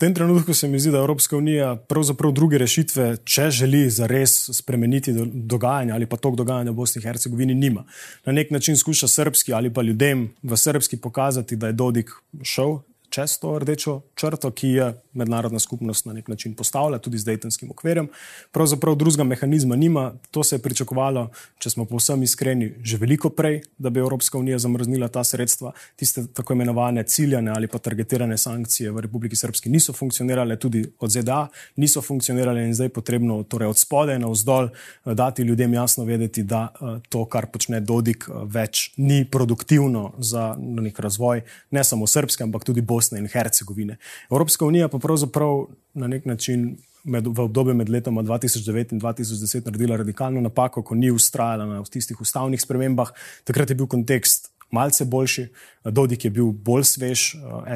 tem 0.00 0.14
trenutku 0.14 0.54
se 0.54 0.68
mi 0.68 0.78
zdi, 0.80 0.90
da 0.90 0.98
Evropska 0.98 1.36
unija 1.36 1.74
pravzaprav 1.76 2.32
druge 2.32 2.58
rešitve, 2.58 3.18
če 3.24 3.50
želi 3.50 3.82
zares 3.90 4.48
spremeniti 4.56 5.12
dogajanje 5.12 5.92
ali 5.92 6.06
pa 6.08 6.16
tok 6.16 6.38
dogajanja 6.40 6.72
v 6.72 6.74
Bosni 6.74 7.02
in 7.02 7.04
Hercegovini, 7.04 7.54
nima. 7.54 7.84
Na 8.24 8.32
nek 8.32 8.50
način 8.50 8.76
skuša 8.80 9.08
srpski 9.08 9.52
ali 9.52 9.68
pa 9.70 9.82
ljudem 9.82 10.30
v 10.42 10.56
srpski 10.56 10.96
pokazati, 10.96 11.56
da 11.56 11.66
je 11.66 11.76
Dodik 11.76 12.10
šel 12.42 12.78
čez 13.10 13.38
to 13.38 13.58
rdečo 13.58 14.00
črto, 14.14 14.50
ki 14.50 14.68
je 14.68 14.86
mednarodna 15.12 15.58
skupnost 15.58 16.06
na 16.06 16.12
nek 16.12 16.28
način 16.28 16.54
postavila, 16.54 16.98
tudi 16.98 17.18
z 17.18 17.26
Daytonskim 17.26 17.70
okvirjem. 17.70 18.08
Pravzaprav 18.52 18.94
drugega 18.94 19.24
mehanizma 19.24 19.76
nima, 19.76 20.12
to 20.30 20.44
se 20.44 20.56
je 20.56 20.62
pričakovalo, 20.62 21.28
če 21.58 21.70
smo 21.70 21.84
povsem 21.84 22.22
iskreni, 22.22 22.72
že 22.82 22.96
veliko 22.96 23.30
prej, 23.30 23.60
da 23.78 23.90
bi 23.90 24.00
Evropska 24.00 24.38
unija 24.38 24.58
zamrznila 24.58 25.08
ta 25.08 25.24
sredstva. 25.24 25.72
Tiste 25.96 26.26
tako 26.34 26.52
imenovane 26.52 27.02
ciljane 27.02 27.50
ali 27.50 27.68
pa 27.68 27.78
targetirane 27.78 28.38
sankcije 28.38 28.90
v 28.90 29.00
Republiki 29.00 29.36
Srpski 29.36 29.70
niso 29.70 29.92
funkcionirale, 29.92 30.56
tudi 30.56 30.84
od 30.98 31.10
ZDA 31.10 31.48
niso 31.76 32.02
funkcionirale 32.02 32.64
in 32.66 32.74
zdaj 32.74 32.86
je 32.86 32.94
potrebno 32.94 33.42
torej 33.42 33.68
od 33.68 33.78
spodaj 33.78 34.18
na 34.18 34.30
vzdolj 34.30 34.68
eh, 34.70 35.14
dati 35.14 35.42
ljudem 35.42 35.74
jasno 35.74 36.04
vedeti, 36.04 36.42
da 36.42 36.68
eh, 36.70 37.00
to, 37.08 37.24
kar 37.24 37.46
počne 37.46 37.80
Dodik, 37.80 38.28
eh, 38.28 38.44
več 38.46 38.92
ni 38.96 39.24
produktivno 39.24 40.12
za 40.18 40.54
nek 40.58 40.98
razvoj 40.98 41.42
ne 41.70 41.84
samo 41.84 42.06
Srpske, 42.06 42.44
ampak 42.44 42.64
tudi 42.64 42.80
Bosne 43.00 43.18
in 43.18 43.28
Hercegovine. 43.32 43.96
Evropska 44.30 44.66
unija 44.66 44.88
pa 44.88 44.98
pravzaprav 44.98 45.66
na 45.94 46.06
nek 46.06 46.26
način 46.28 46.76
med, 47.04 47.26
v 47.26 47.40
obdobju 47.40 47.74
med 47.74 47.88
letoma 47.88 48.22
2009 48.22 48.92
in 48.92 49.00
2010 49.00 49.64
naredila 49.64 49.96
radikalno 49.96 50.40
napako, 50.40 50.82
ko 50.82 50.94
ni 50.94 51.10
ustrajala 51.10 51.64
na 51.64 51.82
tistih 51.84 52.20
ustavnih 52.20 52.60
spremembah. 52.60 53.12
Takrat 53.44 53.70
je 53.70 53.78
bil 53.80 53.88
kontekst 53.88 54.50
malce 54.70 55.04
boljši, 55.04 55.48
Dodik 55.84 56.24
je 56.24 56.30
bil 56.30 56.50
bolj 56.52 56.84
svež, 56.84 57.20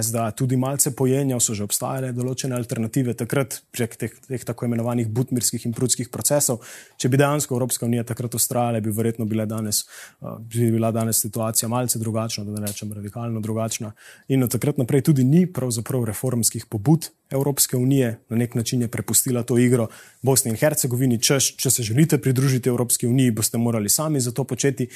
SDA 0.04 0.26
tudi 0.36 0.58
malce 0.60 0.90
pojenjal, 0.92 1.40
so 1.40 1.54
že 1.56 1.64
obstajale 1.64 2.10
določene 2.12 2.52
alternative 2.52 3.14
takrat 3.16 3.62
prek 3.72 3.96
teh, 3.96 4.12
teh 4.28 4.44
tako 4.44 4.68
imenovanih 4.68 5.08
butmirskih 5.08 5.64
in 5.64 5.72
prudskih 5.72 6.10
procesov. 6.12 6.60
Če 7.00 7.08
bi 7.08 7.16
dejansko 7.16 7.56
Evropska 7.56 7.88
unija 7.88 8.04
takrat 8.04 8.36
ustrajala, 8.36 8.82
bi 8.84 8.92
verjetno 8.92 9.24
bila 9.24 9.48
danes, 9.48 9.86
bi 10.20 10.68
bila 10.74 10.92
danes 10.92 11.22
situacija 11.24 11.70
malce 11.72 11.98
drugačna, 12.02 12.44
da 12.44 12.60
ne 12.60 12.68
rečem 12.68 12.92
radikalno 12.92 13.40
drugačna. 13.40 13.94
In 14.28 14.44
od 14.44 14.52
takrat 14.52 14.76
naprej 14.76 15.06
tudi 15.08 15.24
ni 15.24 15.46
pravzaprav 15.48 16.04
reformskih 16.12 16.68
pobud 16.68 17.08
Evropske 17.32 17.80
unije, 17.80 18.18
na 18.28 18.36
nek 18.36 18.52
način 18.54 18.84
je 18.84 18.92
prepustila 18.92 19.42
to 19.48 19.56
igro 19.58 19.88
Bosni 20.20 20.52
in 20.52 20.60
Hercegovini, 20.60 21.16
češ, 21.16 21.54
če 21.56 21.72
se 21.72 21.82
želite 21.82 22.20
pridružiti 22.20 22.68
Evropski 22.68 23.08
uniji, 23.08 23.32
boste 23.32 23.58
morali 23.58 23.88
sami 23.88 24.20
za 24.20 24.32
to 24.32 24.44
početi. 24.44 24.92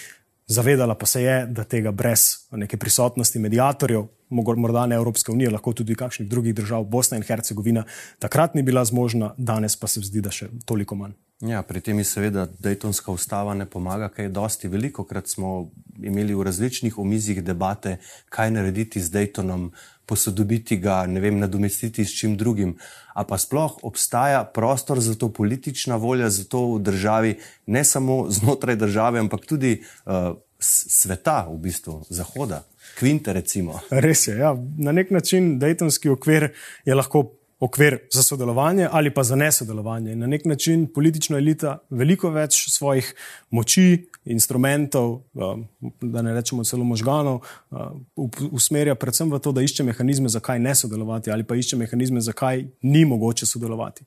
Zavedala 0.48 0.94
pa 0.94 1.06
se 1.06 1.22
je, 1.22 1.46
da 1.46 1.64
tega 1.64 1.90
brez 1.92 2.48
neke 2.56 2.76
prisotnosti 2.76 3.38
medijatorjev, 3.38 4.06
morda 4.30 4.86
ne 4.86 4.96
Evropske 4.96 5.32
unije, 5.32 5.50
lahko 5.50 5.72
tudi 5.72 5.94
kakšnih 5.94 6.28
drugih 6.28 6.54
držav, 6.54 6.84
Bosna 6.84 7.16
in 7.16 7.22
Hercegovina, 7.22 7.84
takrat 8.18 8.54
ni 8.54 8.62
bila 8.62 8.84
zmožna, 8.84 9.34
danes 9.36 9.76
pa 9.76 9.86
se 9.86 10.00
zdi, 10.00 10.20
da 10.24 10.30
še 10.30 10.48
toliko 10.64 10.96
manj. 10.96 11.12
Ja, 11.40 11.62
pri 11.62 11.78
tem 11.80 11.98
je 12.02 12.04
seveda 12.04 12.48
Daytonska 12.58 13.12
ustava 13.14 13.52
ne 13.54 13.62
pomaga, 13.66 14.08
kaj 14.10 14.24
je 14.24 14.30
dosti. 14.34 14.68
Veliko 14.68 15.04
krat 15.06 15.28
smo 15.30 15.70
imeli 16.02 16.34
v 16.34 16.42
različnih 16.42 16.98
omizjih 16.98 17.44
debate, 17.46 18.00
kaj 18.28 18.50
narediti 18.50 18.98
z 19.00 19.12
Daytonom, 19.14 19.68
posodobiti 20.06 20.80
ga, 20.82 21.04
ne 21.06 21.22
vem, 21.22 21.38
nadomestiti 21.38 22.04
s 22.04 22.16
čim 22.18 22.34
drugim. 22.36 22.74
A 23.14 23.22
pa 23.22 23.38
sploh 23.38 23.78
obstaja 23.86 24.42
prostor 24.44 24.98
za 25.00 25.14
to, 25.14 25.28
politična 25.28 25.96
volja 25.96 26.30
za 26.30 26.42
to 26.44 26.64
v 26.74 26.82
državi, 26.82 27.38
ne 27.66 27.84
samo 27.84 28.24
znotraj 28.30 28.76
države, 28.76 29.20
ampak 29.22 29.46
tudi 29.46 29.76
uh, 29.78 30.34
sveta, 30.58 31.46
v 31.46 31.58
bistvu 31.68 32.02
Zahoda, 32.10 32.64
Kvinte. 32.98 33.32
Recimo. 33.32 33.78
Res 33.90 34.26
je. 34.26 34.38
Ja. 34.42 34.56
Na 34.78 34.92
nek 34.92 35.14
način 35.14 35.60
Daytonski 35.60 36.10
okvir 36.10 36.50
je 36.84 36.94
lahko 36.94 37.28
okvir 37.60 37.98
za 38.12 38.22
sodelovanje 38.22 38.88
ali 38.92 39.14
pa 39.14 39.22
za 39.22 39.36
nesodelovanje. 39.36 40.16
Na 40.16 40.26
nek 40.26 40.44
način 40.44 40.86
politična 40.94 41.38
elita 41.38 41.78
veliko 41.90 42.30
več 42.30 42.68
svojih 42.70 43.14
moči, 43.50 44.08
instrumentov, 44.24 45.22
um, 45.34 45.64
da 46.00 46.22
ne 46.22 46.34
rečemo 46.34 46.64
celo 46.64 46.84
možganov, 46.84 47.40
um, 47.70 48.04
usmerja 48.50 48.94
predvsem 48.94 49.30
v 49.32 49.40
to, 49.40 49.52
da 49.52 49.64
išče 49.64 49.84
mehanizme, 49.88 50.28
zakaj 50.28 50.60
ne 50.60 50.74
sodelovati 50.74 51.30
ali 51.30 51.44
pa 51.44 51.56
išče 51.56 51.76
mehanizme, 51.76 52.20
zakaj 52.20 52.66
ni 52.82 53.04
mogoče 53.04 53.46
sodelovati. 53.46 54.04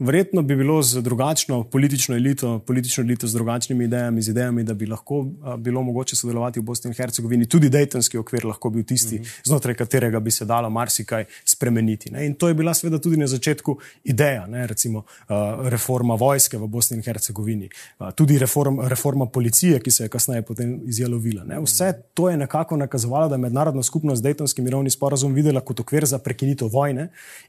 Verjetno 0.00 0.42
bi 0.42 0.56
bilo 0.56 0.82
z 0.82 1.02
drugačno 1.02 1.64
politično 1.64 2.16
elito, 2.16 2.58
politično 2.58 3.02
elito 3.04 3.26
z 3.26 3.34
drugačnimi 3.34 3.84
idejami, 3.84 4.22
z 4.22 4.28
idejami, 4.28 4.62
da 4.64 4.74
bi 4.74 4.86
lahko 4.86 5.26
bilo 5.58 5.82
mogoče 5.82 6.16
sodelovati 6.16 6.60
v 6.60 6.62
Bosni 6.62 6.88
in 6.88 6.94
Hercegovini, 6.94 7.46
tudi 7.46 7.68
Daytonski 7.68 8.18
okvir 8.18 8.46
lahko 8.46 8.70
bil 8.70 8.84
tisti, 8.84 9.14
mhm. 9.14 9.24
-huh. 9.24 9.40
znotraj 9.44 9.74
katerega 9.74 10.20
bi 10.20 10.30
se 10.30 10.44
dalo 10.44 10.70
marsikaj 10.70 11.24
spremeniti. 11.44 12.10
Ne? 12.10 12.26
In 12.26 12.34
to 12.34 12.48
je 12.48 12.54
bila 12.54 12.74
seveda 12.74 12.98
tudi 12.98 13.16
na 13.16 13.26
začetku 13.26 13.76
ideja, 14.04 14.46
ne? 14.46 14.66
recimo 14.66 14.98
uh, 14.98 15.68
reforma 15.68 16.14
vojske 16.14 16.58
v 16.58 16.66
Bosni 16.66 16.96
in 16.96 17.02
Hercegovini, 17.02 17.68
uh, 17.98 18.10
tudi 18.14 18.38
reform, 18.38 18.80
reforma 18.80 19.26
policije, 19.26 19.80
ki 19.80 19.90
se 19.90 20.04
je 20.04 20.08
kasneje 20.08 20.42
potem 20.42 20.80
izjelovila. 20.86 21.44
Ne? 21.44 21.60
Vse 21.60 21.92
to 22.14 22.30
je 22.30 22.36
nekako 22.36 22.76
nakazovalo, 22.76 23.28
da 23.28 23.34
je 23.34 23.38
mednarodna 23.38 23.82
skupnost 23.82 24.22
Daytonski 24.22 24.62
mirovni 24.62 24.90
sporazum 24.90 25.34
videla 25.34 25.60
kot 25.60 25.80
okvir 25.80 26.06
za 26.06 26.18
prekinitev 26.18 26.68
vojne 26.68 27.08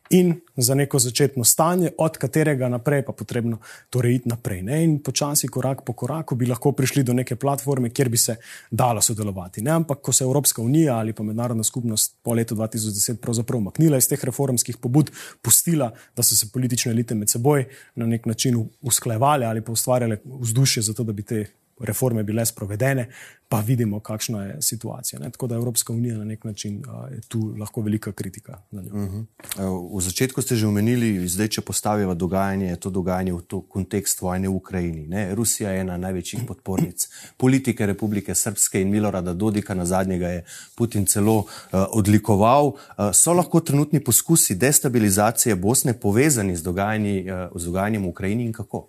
in 0.10 0.42
za 0.58 0.76
neko 0.76 1.00
začetno 1.00 1.44
stanje, 1.44 1.90
od 1.98 2.18
katerega 2.18 2.41
katerega 2.42 2.70
naprej 2.70 3.04
pa 3.06 3.14
potrebno 3.14 3.60
torej 3.90 4.16
iti 4.16 4.30
naprej. 4.30 4.62
Ne? 4.66 4.84
In 4.84 5.00
počasi, 5.04 5.48
korak 5.48 5.86
po 5.86 5.94
koraku, 5.94 6.36
bi 6.36 6.50
lahko 6.50 6.72
prišli 6.74 7.04
do 7.04 7.14
neke 7.14 7.36
platforme, 7.36 7.90
kjer 7.90 8.10
bi 8.10 8.18
se 8.18 8.36
dalo 8.72 9.02
sodelovati. 9.02 9.62
Ne? 9.62 9.72
Ampak, 9.72 10.02
ko 10.02 10.12
se 10.12 10.24
je 10.24 10.26
Evropska 10.26 10.62
unija 10.62 10.98
ali 10.98 11.14
pa 11.14 11.24
mednarodna 11.24 11.64
skupnost 11.64 12.18
po 12.24 12.34
letu 12.34 12.56
2010 12.56 13.22
pravzaprav 13.22 13.60
umaknila 13.60 13.98
iz 13.98 14.10
teh 14.10 14.24
reformskih 14.26 14.78
pobud, 14.78 15.12
pustila, 15.42 15.92
da 16.16 16.24
so 16.24 16.36
se 16.36 16.50
politične 16.54 16.92
elite 16.92 17.16
med 17.16 17.30
seboj 17.30 17.66
na 17.96 18.06
nek 18.06 18.26
način 18.26 18.58
usklajevali 18.82 19.46
ali 19.46 19.62
pa 19.62 19.72
ustvarjale 19.72 20.18
vzdušje 20.26 20.84
za 20.84 20.94
to, 20.94 21.04
da 21.04 21.14
bi 21.14 21.24
te 21.24 21.46
reforme 21.84 22.24
bile 22.24 22.46
sprovedene, 22.46 23.08
pa 23.52 23.60
vidimo, 23.60 24.00
kakšna 24.00 24.44
je 24.44 24.62
situacija. 24.62 25.20
Ne? 25.20 25.30
Tako 25.30 25.48
da 25.48 25.56
Evropska 25.56 25.94
unija 25.94 26.18
na 26.18 26.24
nek 26.24 26.44
način 26.44 26.84
je 27.12 27.22
tu 27.28 27.56
lahko 27.60 27.82
velika 27.82 28.12
kritika. 28.12 28.62
Uh 28.72 28.80
mhm. 28.80 29.20
-huh. 29.58 29.98
V 29.98 30.02
začetku 30.02 30.42
ste 30.42 30.56
že 30.56 30.68
omenili, 30.68 31.28
zdaj, 31.28 31.48
če 31.48 31.62
postavimo 31.62 32.16
dogajanje, 32.16 32.76
to 32.76 32.90
dogajanje 32.90 33.34
v 33.34 33.42
to 33.42 33.62
kontekst 33.62 34.22
vojne 34.22 34.48
v 34.48 34.56
Ukrajini. 34.56 35.08
Ne? 35.08 35.36
Rusija 35.36 35.72
je 35.72 35.82
ena 35.82 35.98
največjih 35.98 36.44
podpornic 36.48 37.08
politike 37.38 37.86
Republike 37.86 38.36
Srpske 38.36 38.82
in 38.82 38.90
Milorada 38.90 39.34
Dodika, 39.34 39.74
na 39.74 39.86
zadnjega 39.86 40.28
je 40.28 40.44
Putin 40.76 41.06
celo 41.06 41.38
uh, 41.38 41.46
odlikoval. 41.92 42.66
Uh, 42.68 42.76
so 43.14 43.34
lahko 43.34 43.60
trenutni 43.60 44.00
poskusi 44.00 44.56
destabilizacije 44.56 45.56
Bosne 45.56 45.94
povezani 45.94 46.56
z, 46.56 46.64
dogajanji, 46.64 47.28
uh, 47.32 47.62
z 47.62 47.66
dogajanjem 47.66 48.04
v 48.04 48.08
Ukrajini 48.08 48.46
in 48.46 48.54
kako? 48.54 48.88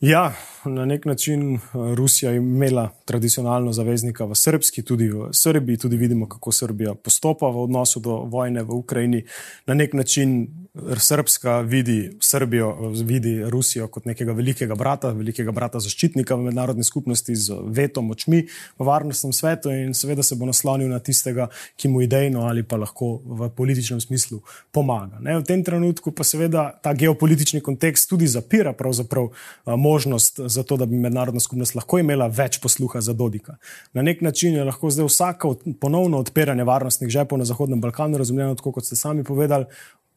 Ja, 0.00 0.32
na 0.64 0.84
nek 0.84 1.04
način 1.04 1.54
eh, 1.54 1.58
Rusija 1.94 2.30
je 2.30 2.36
imela 2.36 2.90
tradicionalno 3.04 3.72
zaveznika 3.72 4.24
v 4.24 4.34
Srbski, 4.34 4.82
tudi 4.82 5.08
v 5.08 5.28
Srbiji, 5.32 5.76
tudi 5.76 5.96
vidimo, 5.96 6.28
kako 6.28 6.52
Srbija 6.52 6.94
postopa 6.94 7.46
v 7.46 7.62
odnosu 7.62 8.00
do 8.00 8.16
vojne 8.16 8.62
v 8.62 8.70
Ukrajini. 8.70 9.24
Na 9.66 9.74
nek 9.74 9.94
način 9.94 10.48
Srpska 10.96 11.60
vidi 11.60 12.10
Srbijo, 12.20 12.92
vidi 13.04 13.44
Rusijo 13.44 13.88
kot 13.88 14.04
nekega 14.04 14.32
velikega 14.32 14.74
brata, 14.74 15.10
velikega 15.10 15.52
brata 15.52 15.80
zaščitnika 15.80 16.36
v 16.36 16.50
mednarodni 16.50 16.84
skupnosti 16.84 17.34
z 17.34 17.56
veto 17.64 18.02
močmi 18.02 18.42
v 18.78 18.84
varnostnem 18.84 19.32
svetu 19.32 19.72
in 19.72 19.94
seveda 19.94 20.22
se 20.22 20.36
bo 20.36 20.46
naslonil 20.46 20.88
na 20.88 20.98
tistega, 20.98 21.48
ki 21.76 21.88
mu 21.88 22.02
idejno 22.04 22.44
ali 22.44 22.62
pa 22.62 22.76
lahko 22.76 23.22
v 23.24 23.48
političnem 23.56 24.00
smislu 24.00 24.42
pomaga. 24.72 25.16
Ne? 25.20 25.38
V 25.40 25.46
tem 25.48 25.64
trenutku 25.64 26.12
pa 26.12 26.24
seveda 26.24 26.68
ta 26.82 26.92
geopolitični 26.92 27.60
kontekst 27.64 28.10
tudi 28.10 28.28
zapira 28.28 28.72
pravzaprav 28.76 29.30
možnost 29.86 30.40
za 30.56 30.62
to, 30.62 30.76
da 30.76 30.86
bi 30.86 30.98
mednarodna 30.98 31.40
skupnost 31.40 31.74
lahko 31.78 32.00
imela 32.02 32.26
več 32.26 32.58
posluha 32.62 33.00
za 33.00 33.12
Dodika. 33.12 33.56
Na 33.94 34.02
nek 34.02 34.22
način 34.26 34.58
je 34.58 34.64
lahko 34.64 34.90
zdaj 34.90 35.06
vsako 35.10 35.54
ponovno 35.80 36.18
odpiranje 36.24 36.66
varnostnih 36.66 37.10
žepov 37.10 37.38
na 37.38 37.46
Zahodnem 37.48 37.80
Balkanu 37.80 38.18
razumljeno 38.18 38.58
tako, 38.58 38.72
kot 38.78 38.88
ste 38.88 38.96
sami 38.96 39.24
povedali, 39.24 39.70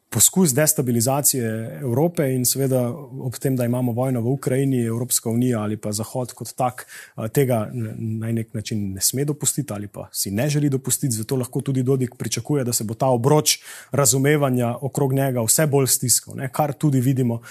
poskus 0.09 0.53
destabilizacije 0.53 1.79
Evrope 1.81 2.25
in 2.33 2.45
seveda 2.45 2.89
ob 3.21 3.35
tem, 3.37 3.55
da 3.55 3.65
imamo 3.65 3.91
vojno 3.91 4.21
v 4.21 4.27
Ukrajini, 4.27 4.85
Evropska 4.85 5.29
unija 5.29 5.61
ali 5.61 5.77
pa 5.77 5.91
Zahod 5.91 6.33
kot 6.33 6.53
tak, 6.57 6.85
tega 7.33 7.69
na 7.73 8.31
nek 8.31 8.53
način 8.53 8.93
ne 8.93 9.01
sme 9.01 9.25
dopustiti 9.25 9.73
ali 9.73 9.87
pa 9.87 10.07
si 10.11 10.31
ne 10.31 10.49
želi 10.49 10.69
dopustiti. 10.69 11.15
Zato 11.15 11.35
lahko 11.35 11.61
tudi 11.61 11.83
Dodik 11.83 12.15
pričakuje, 12.17 12.63
da 12.63 12.73
se 12.73 12.83
bo 12.83 12.93
ta 12.93 13.07
obroč 13.07 13.59
razumevanja 13.91 14.75
okrog 14.81 15.13
njega 15.13 15.43
vse 15.43 15.67
bolj 15.67 15.87
stiskal. 15.87 16.35
Ne? 16.35 16.49
Kar 16.51 16.73
tudi 16.73 17.01
vidimo, 17.01 17.41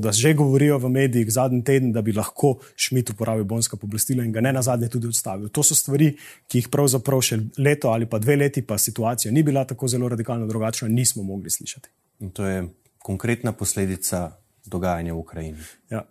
da 0.00 0.12
že 0.12 0.34
govorijo 0.34 0.78
v 0.78 0.88
medijih 0.88 1.32
zadnji 1.32 1.64
teden, 1.64 1.92
da 1.92 2.02
bi 2.02 2.12
lahko 2.12 2.56
Šmit 2.76 3.10
uporabil 3.10 3.44
bonska 3.44 3.76
poblastila 3.76 4.24
in 4.24 4.32
ga 4.32 4.40
ne 4.40 4.52
nazadnje 4.52 4.88
tudi 4.88 5.06
odstavil. 5.06 5.48
To 5.48 5.62
so 5.62 5.74
stvari, 5.74 6.16
ki 6.48 6.58
jih 6.58 6.68
pravzaprav 6.68 7.20
še 7.20 7.38
leto 7.58 7.88
ali 7.88 8.06
pa 8.06 8.18
dve 8.18 8.36
leti, 8.36 8.62
pa 8.62 8.78
situacija 8.78 9.32
ni 9.32 9.42
bila 9.42 9.64
tako 9.64 9.88
zelo 9.88 10.08
radikalno 10.08 10.46
drugačna, 10.46 10.88
nismo 10.88 11.22
mogli 11.22 11.50
slišati 11.50 11.75
slišati. 11.76 11.88
In 12.20 12.30
to 12.30 12.46
je 12.46 12.68
konkretna 12.98 13.52
posledica 13.52 14.36
dogajanja 14.64 15.14
v 15.14 15.18
Ukrajini. 15.18 15.58
Ja. 15.90 16.02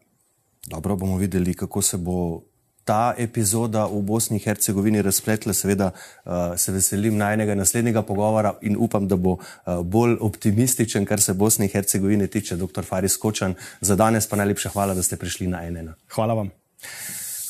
Dobro 0.67 0.95
bomo 0.95 1.17
videli, 1.17 1.53
kako 1.53 1.81
se 1.81 1.97
bo 1.97 2.43
ta 2.85 3.13
epizoda 3.17 3.85
v 3.85 4.01
Bosni 4.01 4.37
in 4.37 4.43
Hercegovini 4.43 5.01
razpletla. 5.01 5.53
Seveda 5.53 5.91
uh, 5.91 6.57
se 6.57 6.71
veselim 6.71 7.17
najnega 7.17 7.55
naslednjega 7.55 8.01
pogovora 8.01 8.55
in 8.61 8.77
upam, 8.79 9.07
da 9.07 9.15
bo 9.15 9.37
uh, 9.37 9.81
bolj 9.83 10.17
optimističen, 10.21 11.05
kar 11.05 11.21
se 11.21 11.33
Bosne 11.33 11.65
in 11.65 11.71
Hercegovine 11.71 12.27
tiče, 12.27 12.55
dr. 12.55 12.85
Faris 12.85 13.17
Kočan. 13.17 13.55
Za 13.81 13.95
danes 13.95 14.27
pa 14.27 14.35
najlepša 14.35 14.69
hvala, 14.69 14.93
da 14.93 15.03
ste 15.03 15.17
prišli 15.17 15.47
na 15.47 15.65
NN. 15.69 15.93
Hvala 16.13 16.33
vam. 16.33 16.51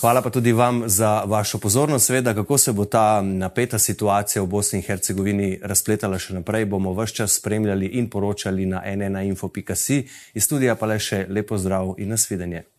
Hvala 0.02 0.22
pa 0.22 0.30
tudi 0.30 0.52
vam 0.52 0.84
za 0.90 1.24
vašo 1.26 1.58
pozornost. 1.58 2.06
Sveda, 2.06 2.34
kako 2.34 2.58
se 2.58 2.74
bo 2.74 2.86
ta 2.86 3.22
napeta 3.22 3.80
situacija 3.80 4.44
v 4.44 4.46
Bosni 4.46 4.80
in 4.80 4.84
Hercegovini 4.84 5.60
razpletala 5.64 6.20
še 6.20 6.36
naprej, 6.36 6.66
bomo 6.66 6.92
vse 6.94 7.16
čas 7.16 7.40
spremljali 7.40 7.88
in 7.96 8.10
poročali 8.10 8.66
na 8.66 8.84
nnainfo.si. 8.86 10.04
Iz 10.34 10.44
studija 10.44 10.76
pa 10.76 10.86
le 10.86 11.00
še 11.00 11.26
lepo 11.30 11.58
zdrav 11.58 11.96
in 11.98 12.12
nasvidenje. 12.12 12.75